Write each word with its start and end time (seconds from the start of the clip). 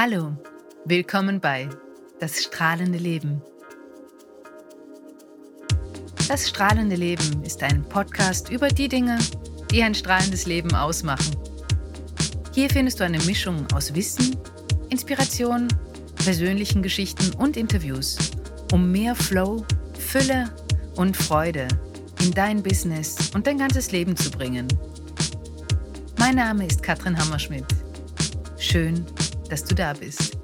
Hallo, 0.00 0.32
willkommen 0.84 1.40
bei 1.40 1.68
Das 2.20 2.44
strahlende 2.44 2.98
Leben. 2.98 3.42
Das 6.28 6.48
strahlende 6.48 6.94
Leben 6.94 7.42
ist 7.42 7.64
ein 7.64 7.82
Podcast 7.82 8.48
über 8.48 8.68
die 8.68 8.86
Dinge, 8.86 9.18
die 9.72 9.82
ein 9.82 9.96
strahlendes 9.96 10.46
Leben 10.46 10.72
ausmachen. 10.72 11.34
Hier 12.54 12.70
findest 12.70 13.00
du 13.00 13.04
eine 13.04 13.18
Mischung 13.24 13.66
aus 13.74 13.92
Wissen, 13.92 14.36
Inspiration, 14.88 15.66
persönlichen 16.24 16.80
Geschichten 16.80 17.34
und 17.34 17.56
Interviews, 17.56 18.18
um 18.70 18.92
mehr 18.92 19.16
Flow, 19.16 19.66
Fülle 19.98 20.54
und 20.94 21.16
Freude 21.16 21.66
in 22.22 22.30
dein 22.30 22.62
Business 22.62 23.32
und 23.34 23.48
dein 23.48 23.58
ganzes 23.58 23.90
Leben 23.90 24.14
zu 24.14 24.30
bringen. 24.30 24.68
Mein 26.20 26.36
Name 26.36 26.68
ist 26.68 26.84
Katrin 26.84 27.18
Hammerschmidt. 27.18 27.66
Schön, 28.58 29.04
dass 29.48 29.64
du 29.64 29.74
da 29.74 29.92
bist. 29.94 30.38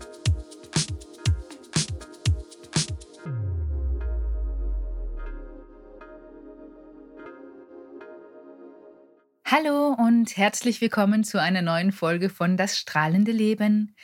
Hallo 9.45 9.95
und 9.99 10.37
herzlich 10.37 10.81
willkommen 10.81 11.23
zu 11.23 11.41
einer 11.41 11.63
neuen 11.63 11.93
Folge 11.93 12.29
von 12.29 12.57
Das 12.57 12.79
strahlende 12.79 13.31
Leben. 13.31 13.95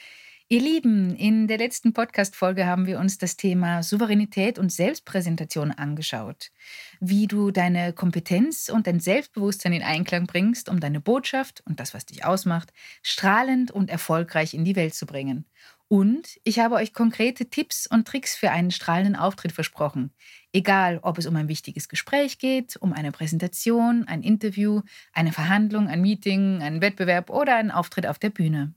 Ihr 0.52 0.60
Lieben, 0.60 1.14
in 1.14 1.46
der 1.46 1.58
letzten 1.58 1.92
Podcast-Folge 1.92 2.66
haben 2.66 2.84
wir 2.84 2.98
uns 2.98 3.18
das 3.18 3.36
Thema 3.36 3.84
Souveränität 3.84 4.58
und 4.58 4.72
Selbstpräsentation 4.72 5.70
angeschaut. 5.70 6.50
Wie 6.98 7.28
du 7.28 7.52
deine 7.52 7.92
Kompetenz 7.92 8.68
und 8.68 8.88
dein 8.88 8.98
Selbstbewusstsein 8.98 9.72
in 9.72 9.84
Einklang 9.84 10.26
bringst, 10.26 10.68
um 10.68 10.80
deine 10.80 11.00
Botschaft 11.00 11.62
und 11.66 11.78
das, 11.78 11.94
was 11.94 12.04
dich 12.04 12.24
ausmacht, 12.24 12.72
strahlend 13.00 13.70
und 13.70 13.90
erfolgreich 13.90 14.52
in 14.52 14.64
die 14.64 14.74
Welt 14.74 14.92
zu 14.96 15.06
bringen. 15.06 15.44
Und 15.86 16.40
ich 16.42 16.58
habe 16.58 16.74
euch 16.74 16.94
konkrete 16.94 17.48
Tipps 17.48 17.86
und 17.86 18.08
Tricks 18.08 18.34
für 18.34 18.50
einen 18.50 18.72
strahlenden 18.72 19.14
Auftritt 19.14 19.52
versprochen. 19.52 20.12
Egal, 20.52 20.98
ob 21.02 21.18
es 21.18 21.26
um 21.26 21.36
ein 21.36 21.46
wichtiges 21.46 21.88
Gespräch 21.88 22.40
geht, 22.40 22.74
um 22.74 22.92
eine 22.92 23.12
Präsentation, 23.12 24.02
ein 24.08 24.24
Interview, 24.24 24.82
eine 25.12 25.30
Verhandlung, 25.30 25.86
ein 25.86 26.00
Meeting, 26.00 26.60
einen 26.60 26.82
Wettbewerb 26.82 27.30
oder 27.30 27.54
einen 27.54 27.70
Auftritt 27.70 28.08
auf 28.08 28.18
der 28.18 28.30
Bühne. 28.30 28.74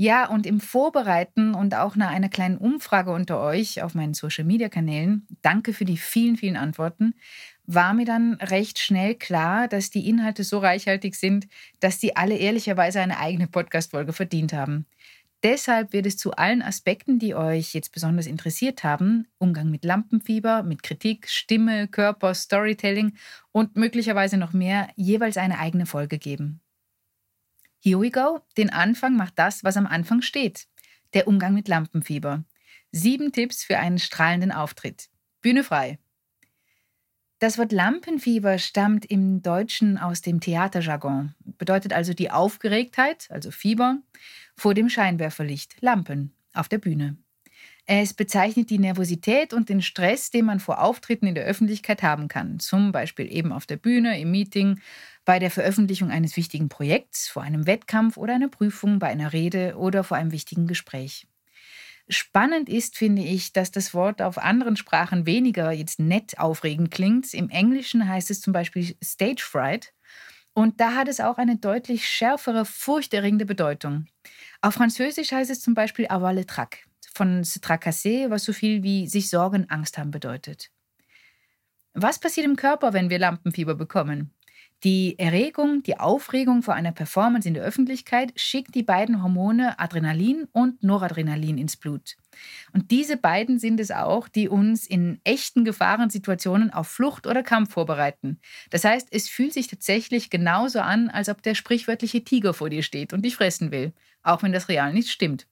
Ja, 0.00 0.28
und 0.28 0.46
im 0.46 0.60
Vorbereiten 0.60 1.54
und 1.54 1.74
auch 1.74 1.96
nach 1.96 2.10
einer 2.10 2.28
kleinen 2.28 2.56
Umfrage 2.56 3.10
unter 3.10 3.40
euch 3.40 3.82
auf 3.82 3.96
meinen 3.96 4.14
Social-Media-Kanälen, 4.14 5.26
danke 5.42 5.72
für 5.72 5.84
die 5.84 5.96
vielen, 5.96 6.36
vielen 6.36 6.56
Antworten, 6.56 7.14
war 7.66 7.94
mir 7.94 8.04
dann 8.04 8.34
recht 8.34 8.78
schnell 8.78 9.16
klar, 9.16 9.66
dass 9.66 9.90
die 9.90 10.08
Inhalte 10.08 10.44
so 10.44 10.58
reichhaltig 10.58 11.16
sind, 11.16 11.48
dass 11.80 12.00
sie 12.00 12.14
alle 12.14 12.36
ehrlicherweise 12.36 13.00
eine 13.00 13.18
eigene 13.18 13.48
Podcast-Folge 13.48 14.12
verdient 14.12 14.52
haben. 14.52 14.86
Deshalb 15.42 15.92
wird 15.92 16.06
es 16.06 16.16
zu 16.16 16.30
allen 16.32 16.62
Aspekten, 16.62 17.18
die 17.18 17.34
euch 17.34 17.74
jetzt 17.74 17.90
besonders 17.90 18.26
interessiert 18.26 18.84
haben, 18.84 19.26
Umgang 19.38 19.68
mit 19.68 19.84
Lampenfieber, 19.84 20.62
mit 20.62 20.84
Kritik, 20.84 21.28
Stimme, 21.28 21.88
Körper, 21.88 22.34
Storytelling 22.34 23.16
und 23.50 23.76
möglicherweise 23.76 24.36
noch 24.36 24.52
mehr, 24.52 24.90
jeweils 24.94 25.36
eine 25.38 25.58
eigene 25.58 25.86
Folge 25.86 26.18
geben. 26.18 26.60
Here 27.80 28.00
we 28.00 28.10
go. 28.10 28.40
Den 28.56 28.70
Anfang 28.70 29.16
macht 29.16 29.38
das, 29.38 29.62
was 29.62 29.76
am 29.76 29.86
Anfang 29.86 30.22
steht. 30.22 30.66
Der 31.14 31.28
Umgang 31.28 31.54
mit 31.54 31.68
Lampenfieber. 31.68 32.44
Sieben 32.90 33.32
Tipps 33.32 33.62
für 33.62 33.78
einen 33.78 33.98
strahlenden 33.98 34.52
Auftritt. 34.52 35.08
Bühne 35.40 35.62
frei. 35.62 35.98
Das 37.38 37.56
Wort 37.56 37.70
Lampenfieber 37.70 38.58
stammt 38.58 39.04
im 39.04 39.42
Deutschen 39.42 39.96
aus 39.96 40.22
dem 40.22 40.40
Theaterjargon, 40.40 41.36
bedeutet 41.56 41.92
also 41.92 42.12
die 42.12 42.32
Aufgeregtheit, 42.32 43.28
also 43.30 43.52
Fieber, 43.52 43.98
vor 44.56 44.74
dem 44.74 44.88
Scheinwerferlicht, 44.88 45.76
Lampen, 45.80 46.34
auf 46.52 46.68
der 46.68 46.78
Bühne. 46.78 47.16
Es 47.86 48.12
bezeichnet 48.12 48.70
die 48.70 48.78
Nervosität 48.78 49.54
und 49.54 49.68
den 49.68 49.82
Stress, 49.82 50.30
den 50.30 50.46
man 50.46 50.58
vor 50.58 50.82
Auftritten 50.82 51.26
in 51.26 51.36
der 51.36 51.44
Öffentlichkeit 51.44 52.02
haben 52.02 52.26
kann, 52.26 52.58
zum 52.58 52.90
Beispiel 52.90 53.32
eben 53.32 53.52
auf 53.52 53.66
der 53.66 53.76
Bühne, 53.76 54.20
im 54.20 54.32
Meeting, 54.32 54.80
bei 55.28 55.38
der 55.38 55.50
Veröffentlichung 55.50 56.10
eines 56.10 56.38
wichtigen 56.38 56.70
Projekts, 56.70 57.28
vor 57.28 57.42
einem 57.42 57.66
Wettkampf 57.66 58.16
oder 58.16 58.34
einer 58.34 58.48
Prüfung, 58.48 58.98
bei 58.98 59.08
einer 59.08 59.34
Rede 59.34 59.76
oder 59.76 60.02
vor 60.02 60.16
einem 60.16 60.32
wichtigen 60.32 60.66
Gespräch. 60.66 61.26
Spannend 62.08 62.70
ist, 62.70 62.96
finde 62.96 63.20
ich, 63.20 63.52
dass 63.52 63.70
das 63.70 63.92
Wort 63.92 64.22
auf 64.22 64.38
anderen 64.38 64.76
Sprachen 64.76 65.26
weniger 65.26 65.70
jetzt 65.70 66.00
nett 66.00 66.38
aufregend 66.38 66.90
klingt. 66.90 67.34
Im 67.34 67.50
Englischen 67.50 68.08
heißt 68.08 68.30
es 68.30 68.40
zum 68.40 68.54
Beispiel 68.54 68.96
Stage 69.04 69.42
Fright. 69.42 69.92
Und 70.54 70.80
da 70.80 70.94
hat 70.94 71.08
es 71.08 71.20
auch 71.20 71.36
eine 71.36 71.58
deutlich 71.58 72.08
schärfere, 72.08 72.64
furchterregende 72.64 73.44
Bedeutung. 73.44 74.06
Auf 74.62 74.76
Französisch 74.76 75.32
heißt 75.32 75.50
es 75.50 75.60
zum 75.60 75.74
Beispiel 75.74 76.06
avoir 76.06 76.32
le 76.32 76.46
trac, 76.46 76.86
von 77.12 77.44
se 77.44 77.60
tracasser, 77.60 78.30
was 78.30 78.44
so 78.44 78.54
viel 78.54 78.82
wie 78.82 79.06
sich 79.06 79.28
Sorgen, 79.28 79.68
Angst 79.68 79.98
haben 79.98 80.10
bedeutet. 80.10 80.70
Was 81.92 82.18
passiert 82.18 82.46
im 82.46 82.56
Körper, 82.56 82.94
wenn 82.94 83.10
wir 83.10 83.18
Lampenfieber 83.18 83.74
bekommen? 83.74 84.32
Die 84.84 85.18
Erregung, 85.18 85.82
die 85.82 85.98
Aufregung 85.98 86.62
vor 86.62 86.74
einer 86.74 86.92
Performance 86.92 87.48
in 87.48 87.54
der 87.54 87.64
Öffentlichkeit 87.64 88.32
schickt 88.36 88.76
die 88.76 88.84
beiden 88.84 89.24
Hormone 89.24 89.76
Adrenalin 89.80 90.46
und 90.52 90.84
Noradrenalin 90.84 91.58
ins 91.58 91.76
Blut. 91.76 92.16
Und 92.72 92.92
diese 92.92 93.16
beiden 93.16 93.58
sind 93.58 93.80
es 93.80 93.90
auch, 93.90 94.28
die 94.28 94.48
uns 94.48 94.86
in 94.86 95.20
echten 95.24 95.64
Gefahrensituationen 95.64 96.72
auf 96.72 96.86
Flucht 96.86 97.26
oder 97.26 97.42
Kampf 97.42 97.72
vorbereiten. 97.72 98.40
Das 98.70 98.84
heißt, 98.84 99.08
es 99.10 99.28
fühlt 99.28 99.52
sich 99.52 99.66
tatsächlich 99.66 100.30
genauso 100.30 100.78
an, 100.78 101.08
als 101.08 101.28
ob 101.28 101.42
der 101.42 101.56
sprichwörtliche 101.56 102.22
Tiger 102.22 102.54
vor 102.54 102.70
dir 102.70 102.84
steht 102.84 103.12
und 103.12 103.22
dich 103.24 103.34
fressen 103.34 103.72
will, 103.72 103.92
auch 104.22 104.44
wenn 104.44 104.52
das 104.52 104.68
real 104.68 104.92
nicht 104.92 105.10
stimmt. 105.10 105.48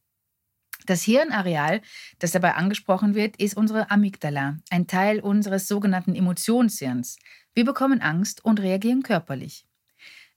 Das 0.84 1.02
Hirnareal, 1.02 1.80
das 2.18 2.32
dabei 2.32 2.54
angesprochen 2.54 3.14
wird, 3.14 3.36
ist 3.36 3.56
unsere 3.56 3.90
Amygdala, 3.90 4.58
ein 4.70 4.86
Teil 4.86 5.20
unseres 5.20 5.66
sogenannten 5.66 6.14
Emotionshirns. 6.14 7.18
Wir 7.54 7.64
bekommen 7.64 8.02
Angst 8.02 8.44
und 8.44 8.60
reagieren 8.60 9.02
körperlich. 9.02 9.64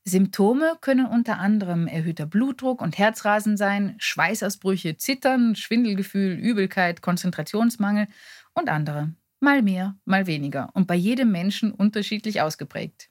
Symptome 0.05 0.77
können 0.81 1.05
unter 1.05 1.37
anderem 1.37 1.85
erhöhter 1.85 2.25
Blutdruck 2.25 2.81
und 2.81 2.97
Herzrasen 2.97 3.57
sein, 3.57 3.95
Schweißausbrüche, 3.99 4.97
Zittern, 4.97 5.55
Schwindelgefühl, 5.55 6.33
Übelkeit, 6.33 7.01
Konzentrationsmangel 7.01 8.07
und 8.53 8.69
andere. 8.69 9.13
Mal 9.39 9.61
mehr, 9.61 9.97
mal 10.05 10.25
weniger 10.25 10.69
und 10.73 10.87
bei 10.87 10.95
jedem 10.95 11.31
Menschen 11.31 11.71
unterschiedlich 11.71 12.41
ausgeprägt. 12.41 13.08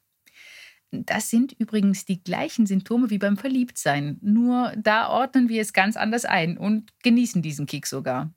Das 0.90 1.28
sind 1.28 1.52
übrigens 1.52 2.06
die 2.06 2.22
gleichen 2.22 2.66
Symptome 2.66 3.10
wie 3.10 3.18
beim 3.18 3.36
Verliebtsein, 3.36 4.18
nur 4.22 4.72
da 4.76 5.08
ordnen 5.08 5.48
wir 5.48 5.60
es 5.60 5.72
ganz 5.72 5.96
anders 5.96 6.24
ein 6.24 6.56
und 6.56 6.92
genießen 7.02 7.42
diesen 7.42 7.66
Kick 7.66 7.86
sogar. 7.86 8.32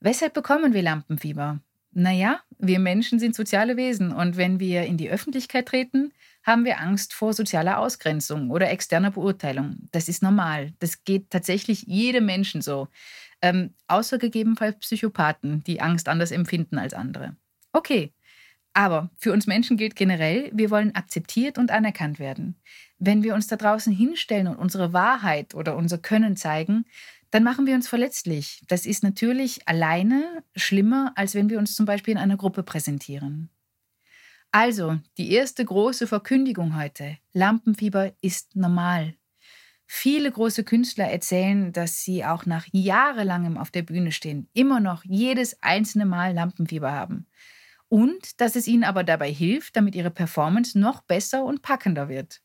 Weshalb 0.00 0.34
bekommen 0.34 0.72
wir 0.72 0.82
Lampenfieber? 0.82 1.60
Naja, 1.90 2.40
wir 2.58 2.78
Menschen 2.78 3.18
sind 3.18 3.34
soziale 3.34 3.76
Wesen 3.76 4.12
und 4.12 4.36
wenn 4.36 4.60
wir 4.60 4.84
in 4.84 4.98
die 4.98 5.10
Öffentlichkeit 5.10 5.66
treten, 5.66 6.12
haben 6.44 6.64
wir 6.64 6.78
Angst 6.78 7.14
vor 7.14 7.32
sozialer 7.32 7.78
Ausgrenzung 7.78 8.50
oder 8.50 8.70
externer 8.70 9.10
Beurteilung. 9.10 9.88
Das 9.92 10.08
ist 10.08 10.22
normal. 10.22 10.74
Das 10.78 11.04
geht 11.04 11.30
tatsächlich 11.30 11.84
jedem 11.86 12.26
Menschen 12.26 12.60
so. 12.60 12.88
Ähm, 13.42 13.74
außer 13.88 14.18
gegebenenfalls 14.18 14.78
Psychopathen, 14.78 15.64
die 15.64 15.80
Angst 15.80 16.08
anders 16.08 16.30
empfinden 16.30 16.78
als 16.78 16.94
andere. 16.94 17.34
Okay, 17.72 18.12
aber 18.76 19.08
für 19.16 19.32
uns 19.32 19.46
Menschen 19.46 19.78
gilt 19.78 19.96
generell, 19.96 20.50
wir 20.52 20.70
wollen 20.70 20.94
akzeptiert 20.94 21.56
und 21.56 21.70
anerkannt 21.70 22.18
werden. 22.18 22.56
Wenn 22.98 23.22
wir 23.22 23.34
uns 23.34 23.46
da 23.46 23.56
draußen 23.56 23.90
hinstellen 23.90 24.48
und 24.48 24.56
unsere 24.56 24.92
Wahrheit 24.92 25.54
oder 25.54 25.76
unser 25.76 25.96
Können 25.96 26.36
zeigen, 26.36 26.84
dann 27.30 27.42
machen 27.42 27.66
wir 27.66 27.74
uns 27.74 27.88
verletzlich. 27.88 28.62
Das 28.68 28.84
ist 28.84 29.02
natürlich 29.02 29.66
alleine 29.66 30.42
schlimmer, 30.54 31.12
als 31.16 31.34
wenn 31.34 31.48
wir 31.48 31.58
uns 31.58 31.74
zum 31.74 31.86
Beispiel 31.86 32.12
in 32.12 32.18
einer 32.18 32.36
Gruppe 32.36 32.62
präsentieren. 32.62 33.48
Also, 34.52 34.98
die 35.16 35.32
erste 35.32 35.64
große 35.64 36.06
Verkündigung 36.06 36.76
heute. 36.76 37.16
Lampenfieber 37.32 38.12
ist 38.20 38.56
normal. 38.56 39.14
Viele 39.86 40.30
große 40.30 40.64
Künstler 40.64 41.06
erzählen, 41.06 41.72
dass 41.72 42.02
sie 42.02 42.26
auch 42.26 42.44
nach 42.44 42.66
jahrelangem 42.72 43.56
auf 43.56 43.70
der 43.70 43.82
Bühne 43.82 44.12
stehen, 44.12 44.50
immer 44.52 44.80
noch 44.80 45.02
jedes 45.04 45.62
einzelne 45.62 46.04
Mal 46.04 46.34
Lampenfieber 46.34 46.92
haben. 46.92 47.26
Und 47.88 48.40
dass 48.40 48.56
es 48.56 48.66
ihnen 48.66 48.84
aber 48.84 49.04
dabei 49.04 49.30
hilft, 49.32 49.76
damit 49.76 49.94
ihre 49.94 50.10
Performance 50.10 50.78
noch 50.78 51.02
besser 51.02 51.44
und 51.44 51.62
packender 51.62 52.08
wird. 52.08 52.40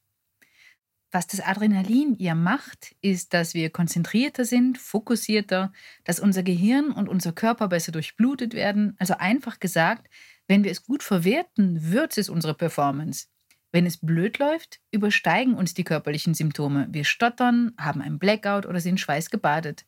Was 1.14 1.28
das 1.28 1.42
Adrenalin 1.42 2.16
ihr 2.16 2.36
macht, 2.36 2.96
ist, 3.02 3.34
dass 3.34 3.54
wir 3.54 3.70
konzentrierter 3.70 4.46
sind, 4.46 4.78
fokussierter, 4.78 5.74
dass 6.06 6.22
unser 6.22 6.42
Gehirn 6.42 6.92
und 6.92 7.10
unser 7.10 7.34
Körper 7.34 7.68
besser 7.68 7.92
durchblutet 7.92 8.54
werden. 8.54 8.96
Also 8.98 9.16
einfach 9.18 9.60
gesagt, 9.60 10.10
wenn 10.48 10.64
wir 10.64 10.72
es 10.72 10.84
gut 10.84 11.04
verwerten, 11.04 11.92
wird 11.92 12.18
es 12.18 12.30
unsere 12.30 12.54
Performance. 12.54 13.28
Wenn 13.74 13.86
es 13.86 13.98
blöd 13.98 14.38
läuft, 14.40 14.80
übersteigen 14.92 15.54
uns 15.54 15.74
die 15.74 15.84
körperlichen 15.84 16.34
Symptome. 16.34 16.88
Wir 16.92 17.04
stottern, 17.04 17.74
haben 17.78 18.02
ein 18.02 18.18
Blackout 18.18 18.66
oder 18.66 18.80
sind 18.80 19.00
schweißgebadet. 19.00 19.86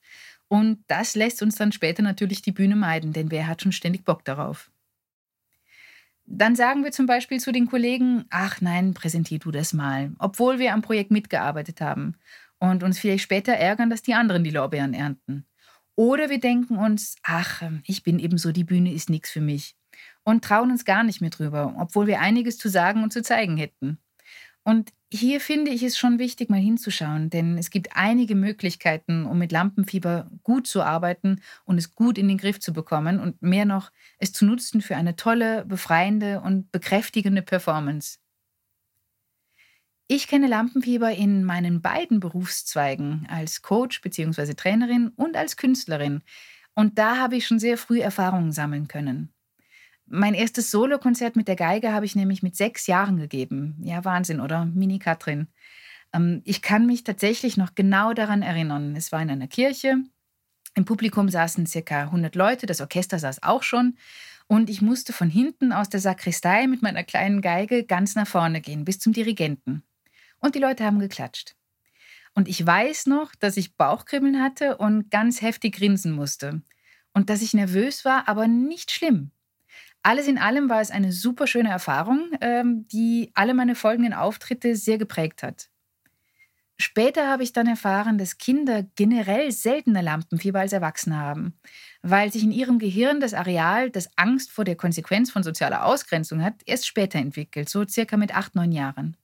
Und 0.49 0.83
das 0.87 1.15
lässt 1.15 1.41
uns 1.41 1.55
dann 1.55 1.71
später 1.71 2.03
natürlich 2.03 2.41
die 2.41 2.51
Bühne 2.51 2.75
meiden, 2.75 3.13
denn 3.13 3.31
wer 3.31 3.47
hat 3.47 3.61
schon 3.61 3.71
ständig 3.71 4.03
Bock 4.03 4.25
darauf? 4.25 4.72
Dann 6.25 6.55
sagen 6.55 6.83
wir 6.83 6.91
zum 6.91 7.05
Beispiel 7.05 7.39
zu 7.39 7.51
den 7.51 7.67
Kollegen, 7.67 8.25
ach 8.29 8.61
nein, 8.61 8.93
präsentier 8.93 9.39
du 9.39 9.51
das 9.51 9.73
mal, 9.73 10.11
obwohl 10.19 10.57
wir 10.59 10.73
am 10.73 10.81
Projekt 10.81 11.11
mitgearbeitet 11.11 11.81
haben. 11.81 12.15
und 12.59 12.81
uns 12.81 12.97
vielleicht 12.97 13.23
später 13.23 13.51
ärgern, 13.51 13.89
dass 13.89 14.03
die 14.03 14.13
anderen 14.13 14.45
die 14.45 14.49
Lorbeeren 14.49 14.93
ernten. 14.93 15.45
Oder 15.95 16.29
wir 16.29 16.39
denken 16.39 16.77
uns, 16.77 17.17
ach, 17.21 17.61
ich 17.85 18.03
bin 18.03 18.19
eben 18.19 18.37
so, 18.37 18.53
die 18.53 18.63
Bühne 18.63 18.93
ist 18.93 19.09
nichts 19.09 19.29
für 19.31 19.41
mich. 19.41 19.75
Und 20.23 20.45
trauen 20.45 20.71
uns 20.71 20.85
gar 20.85 21.03
nicht 21.03 21.19
mehr 21.19 21.29
drüber, 21.29 21.75
obwohl 21.77 22.07
wir 22.07 22.21
einiges 22.21 22.57
zu 22.57 22.69
sagen 22.69 23.03
und 23.03 23.11
zu 23.11 23.21
zeigen 23.21 23.57
hätten. 23.57 23.99
Und 24.63 24.93
hier 25.13 25.39
finde 25.39 25.69
ich 25.71 25.83
es 25.83 25.97
schon 25.97 26.17
wichtig, 26.17 26.49
mal 26.49 26.59
hinzuschauen, 26.59 27.29
denn 27.29 27.57
es 27.59 27.69
gibt 27.69 27.95
einige 27.95 28.33
Möglichkeiten, 28.35 29.25
um 29.25 29.37
mit 29.37 29.51
Lampenfieber 29.51 30.31
gut 30.41 30.65
zu 30.65 30.81
arbeiten 30.81 31.41
und 31.65 31.77
es 31.77 31.93
gut 31.93 32.17
in 32.17 32.27
den 32.27 32.37
Griff 32.39 32.59
zu 32.59 32.73
bekommen 32.73 33.19
und 33.19 33.41
mehr 33.41 33.65
noch, 33.65 33.91
es 34.17 34.33
zu 34.33 34.43
nutzen 34.45 34.81
für 34.81 34.95
eine 34.95 35.15
tolle, 35.15 35.65
befreiende 35.65 36.41
und 36.41 36.71
bekräftigende 36.71 37.43
Performance. 37.43 38.17
Ich 40.07 40.27
kenne 40.27 40.47
Lampenfieber 40.47 41.11
in 41.11 41.43
meinen 41.43 41.81
beiden 41.81 42.19
Berufszweigen 42.21 43.27
als 43.29 43.61
Coach 43.61 44.01
bzw. 44.01 44.53
Trainerin 44.53 45.09
und 45.09 45.35
als 45.35 45.57
Künstlerin. 45.57 46.21
Und 46.75 46.97
da 46.97 47.17
habe 47.17 47.35
ich 47.35 47.45
schon 47.47 47.59
sehr 47.59 47.77
früh 47.77 47.99
Erfahrungen 47.99 48.51
sammeln 48.51 48.87
können. 48.87 49.32
Mein 50.05 50.33
erstes 50.33 50.69
Solokonzert 50.69 51.35
mit 51.35 51.47
der 51.47 51.55
Geige 51.55 51.93
habe 51.93 52.05
ich 52.05 52.15
nämlich 52.15 52.43
mit 52.43 52.55
sechs 52.55 52.87
Jahren 52.87 53.17
gegeben. 53.17 53.77
Ja, 53.83 54.03
Wahnsinn, 54.03 54.41
oder? 54.41 54.65
Mini 54.65 54.99
Katrin. 54.99 55.47
Ähm, 56.13 56.41
ich 56.45 56.61
kann 56.61 56.85
mich 56.85 57.03
tatsächlich 57.03 57.57
noch 57.57 57.75
genau 57.75 58.13
daran 58.13 58.41
erinnern. 58.41 58.95
Es 58.95 59.11
war 59.11 59.21
in 59.21 59.29
einer 59.29 59.47
Kirche. 59.47 59.97
Im 60.75 60.85
Publikum 60.85 61.29
saßen 61.29 61.65
circa 61.65 62.03
100 62.03 62.35
Leute. 62.35 62.65
Das 62.65 62.81
Orchester 62.81 63.19
saß 63.19 63.43
auch 63.43 63.63
schon. 63.63 63.97
Und 64.47 64.69
ich 64.69 64.81
musste 64.81 65.13
von 65.13 65.29
hinten 65.29 65.71
aus 65.71 65.89
der 65.89 65.99
Sakristei 65.99 66.67
mit 66.67 66.81
meiner 66.81 67.03
kleinen 67.03 67.41
Geige 67.41 67.85
ganz 67.85 68.15
nach 68.15 68.27
vorne 68.27 68.61
gehen, 68.61 68.85
bis 68.85 68.99
zum 68.99 69.13
Dirigenten. 69.13 69.83
Und 70.39 70.55
die 70.55 70.59
Leute 70.59 70.83
haben 70.83 70.99
geklatscht. 70.99 71.55
Und 72.35 72.47
ich 72.47 72.65
weiß 72.65 73.05
noch, 73.05 73.35
dass 73.35 73.57
ich 73.57 73.77
Bauchkribbeln 73.77 74.41
hatte 74.41 74.77
und 74.77 75.11
ganz 75.11 75.41
heftig 75.41 75.75
grinsen 75.75 76.11
musste. 76.11 76.61
Und 77.13 77.29
dass 77.29 77.41
ich 77.41 77.53
nervös 77.53 78.05
war, 78.05 78.27
aber 78.27 78.47
nicht 78.47 78.91
schlimm. 78.91 79.31
Alles 80.03 80.27
in 80.27 80.37
allem 80.37 80.69
war 80.69 80.81
es 80.81 80.91
eine 80.91 81.13
super 81.13 81.47
schöne 81.47 81.69
Erfahrung, 81.69 82.31
ähm, 82.41 82.85
die 82.89 83.31
alle 83.33 83.53
meine 83.53 83.73
folgenden 83.73 84.13
Auftritte 84.13 84.75
sehr 84.75 84.97
geprägt 84.97 85.43
hat. 85.43 85.69
Später 86.77 87.29
habe 87.29 87.43
ich 87.43 87.53
dann 87.53 87.67
erfahren, 87.67 88.17
dass 88.17 88.37
Kinder 88.37 88.83
generell 88.95 89.51
seltener 89.51 90.01
Lampenfieber 90.01 90.59
als 90.59 90.73
Erwachsene 90.73 91.17
haben, 91.17 91.53
weil 92.01 92.33
sich 92.33 92.43
in 92.43 92.51
ihrem 92.51 92.79
Gehirn 92.79 93.21
das 93.21 93.33
Areal, 93.33 93.89
das 93.89 94.09
Angst 94.17 94.51
vor 94.51 94.65
der 94.65 94.75
Konsequenz 94.75 95.31
von 95.31 95.43
sozialer 95.43 95.85
Ausgrenzung 95.85 96.43
hat, 96.43 96.55
erst 96.65 96.85
später 96.85 97.19
entwickelt, 97.19 97.69
so 97.69 97.87
circa 97.87 98.17
mit 98.17 98.35
acht, 98.35 98.55
neun 98.55 98.73
Jahren. 98.73 99.15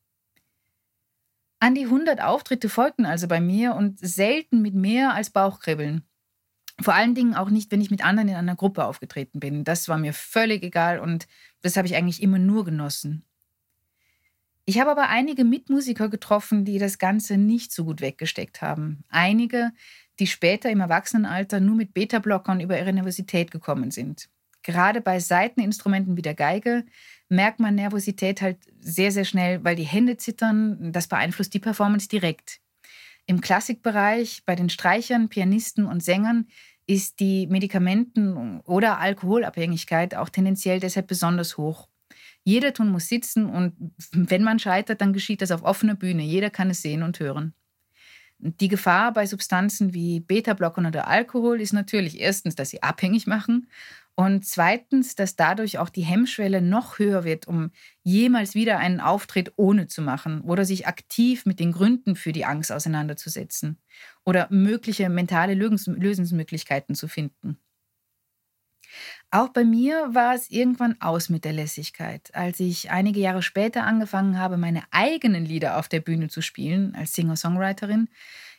An 1.60 1.76
die 1.76 1.86
100 1.86 2.22
Auftritte 2.22 2.70
folgten 2.70 3.06
also 3.06 3.28
bei 3.28 3.42
mir 3.42 3.76
und 3.76 4.00
selten 4.00 4.62
mit 4.62 4.76
mehr 4.76 5.14
als 5.14 5.30
Bauchkribbeln. 5.32 6.06
Vor 6.82 6.94
allen 6.94 7.16
Dingen 7.16 7.36
auch 7.36 7.50
nicht, 7.50 7.72
wenn 7.72 7.82
ich 7.82 7.92
mit 7.92 8.04
anderen 8.04 8.30
in 8.30 8.36
einer 8.36 8.56
Gruppe 8.56 8.86
aufgetreten 8.86 9.40
bin. 9.40 9.64
Das 9.64 9.90
war 9.90 9.98
mir 9.98 10.14
völlig 10.14 10.64
egal 10.64 11.00
und 11.00 11.28
das 11.62 11.76
habe 11.76 11.88
ich 11.88 11.96
eigentlich 11.96 12.22
immer 12.22 12.40
nur 12.40 12.64
genossen. 12.64 13.26
Ich 14.66 14.80
habe 14.80 14.92
aber 14.92 15.10
einige 15.10 15.46
Mitmusiker 15.46 16.10
getroffen, 16.10 16.64
die 16.64 16.78
das 16.78 17.00
Ganze 17.00 17.38
nicht 17.38 17.72
so 17.72 17.86
gut 17.86 18.02
weggesteckt 18.02 18.62
haben. 18.62 19.04
Einige, 19.10 19.72
die 20.20 20.28
später 20.28 20.70
im 20.70 20.80
Erwachsenenalter 20.80 21.60
nur 21.60 21.76
mit 21.76 21.94
Beta-Blockern 21.94 22.60
über 22.60 22.78
ihre 22.78 22.94
Nervosität 22.94 23.50
gekommen 23.50 23.90
sind. 23.90 24.30
Gerade 24.62 25.02
bei 25.02 25.20
Seiteninstrumenten 25.20 26.18
wie 26.18 26.22
der 26.22 26.36
Geige 26.36 26.86
merkt 27.30 27.60
man 27.60 27.76
Nervosität 27.76 28.42
halt 28.42 28.58
sehr, 28.80 29.12
sehr 29.12 29.26
schnell, 29.26 29.64
weil 29.64 29.76
die 29.76 29.84
Hände 29.84 30.18
zittern. 30.18 30.92
Das 30.92 31.08
beeinflusst 31.08 31.54
die 31.54 31.60
Performance 31.60 32.08
direkt. 32.08 32.60
Im 33.26 33.42
Klassikbereich, 33.42 34.44
bei 34.46 34.56
den 34.56 34.70
Streichern, 34.70 35.30
Pianisten 35.30 35.86
und 35.86 36.04
Sängern 36.04 36.48
ist 36.90 37.20
die 37.20 37.46
Medikamenten- 37.46 38.62
oder 38.62 38.98
Alkoholabhängigkeit 38.98 40.16
auch 40.16 40.30
tendenziell 40.30 40.80
deshalb 40.80 41.06
besonders 41.06 41.56
hoch. 41.56 41.88
Jeder 42.44 42.74
Ton 42.74 42.90
muss 42.90 43.08
sitzen 43.08 43.46
und 43.46 43.76
wenn 44.12 44.44
man 44.44 44.58
scheitert, 44.58 45.00
dann 45.00 45.14
geschieht 45.14 45.44
das 45.44 45.52
auf 45.52 45.64
offener 45.64 45.94
Bühne. 45.94 46.24
Jeder 46.24 46.50
kann 46.50 46.72
es 46.72 46.82
sehen 46.82 47.04
und 47.04 47.20
hören. 47.20 47.54
Die 48.40 48.70
Gefahr 48.70 49.14
bei 49.14 49.28
Substanzen 49.28 49.94
wie 49.94 50.20
Beta-Blockern 50.22 50.88
oder 50.88 51.08
Alkohol 51.08 51.62
ist 51.62 51.74
natürlich 51.74 52.20
erstens, 52.20 52.56
dass 52.56 52.72
sie 52.72 52.82
abhängig 52.82 53.28
machen 53.28 53.68
und 54.20 54.46
zweitens, 54.46 55.16
dass 55.16 55.38
dadurch 55.38 55.78
auch 55.78 55.88
die 55.88 56.02
Hemmschwelle 56.02 56.62
noch 56.62 57.00
höher 57.00 57.24
wird, 57.24 57.48
um 57.48 57.72
jemals 58.04 58.54
wieder 58.54 58.78
einen 58.78 59.00
Auftritt 59.00 59.54
ohne 59.56 59.88
zu 59.88 60.02
machen 60.02 60.42
oder 60.42 60.66
sich 60.66 60.88
aktiv 60.88 61.46
mit 61.46 61.62
den 61.62 61.72
Gründen 61.72 62.18
für 62.18 62.34
die 62.34 62.44
Angst 62.44 62.70
auseinanderzusetzen 62.70 63.80
oder 64.26 64.50
mögliche 64.52 65.08
mentale 65.08 65.54
Lösungsmöglichkeiten 65.54 66.96
zu 66.96 67.08
finden. 67.08 67.62
Auch 69.32 69.48
bei 69.54 69.64
mir 69.64 70.10
war 70.12 70.36
es 70.36 70.52
irgendwann 70.52 71.00
aus 71.00 71.30
mit 71.30 71.46
der 71.46 71.54
Lässigkeit. 71.54 72.36
Als 72.36 72.60
ich 72.60 72.92
einige 72.92 73.22
Jahre 73.22 73.42
später 73.42 73.86
angefangen 73.86 74.38
habe, 74.38 74.58
meine 74.58 74.84
eigenen 74.92 75.46
Lieder 75.46 75.78
auf 75.78 75.88
der 75.88 76.02
Bühne 76.02 76.28
zu 76.28 76.42
spielen 76.42 76.94
als 76.94 77.14
Singer-Songwriterin, 77.14 78.10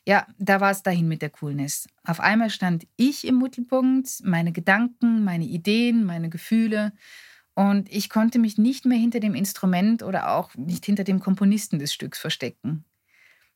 ja, 0.06 0.26
da 0.38 0.60
war 0.60 0.70
es 0.70 0.82
dahin 0.82 1.08
mit 1.08 1.22
der 1.22 1.30
Coolness. 1.30 1.88
Auf 2.04 2.20
einmal 2.20 2.50
stand 2.50 2.86
ich 2.96 3.26
im 3.26 3.38
Mittelpunkt, 3.38 4.08
meine 4.24 4.52
Gedanken, 4.52 5.24
meine 5.24 5.44
Ideen, 5.44 6.04
meine 6.04 6.30
Gefühle. 6.30 6.92
Und 7.54 7.90
ich 7.92 8.08
konnte 8.08 8.38
mich 8.38 8.56
nicht 8.56 8.86
mehr 8.86 8.98
hinter 8.98 9.20
dem 9.20 9.34
Instrument 9.34 10.02
oder 10.02 10.30
auch 10.30 10.54
nicht 10.54 10.86
hinter 10.86 11.04
dem 11.04 11.20
Komponisten 11.20 11.78
des 11.78 11.92
Stücks 11.92 12.18
verstecken. 12.18 12.84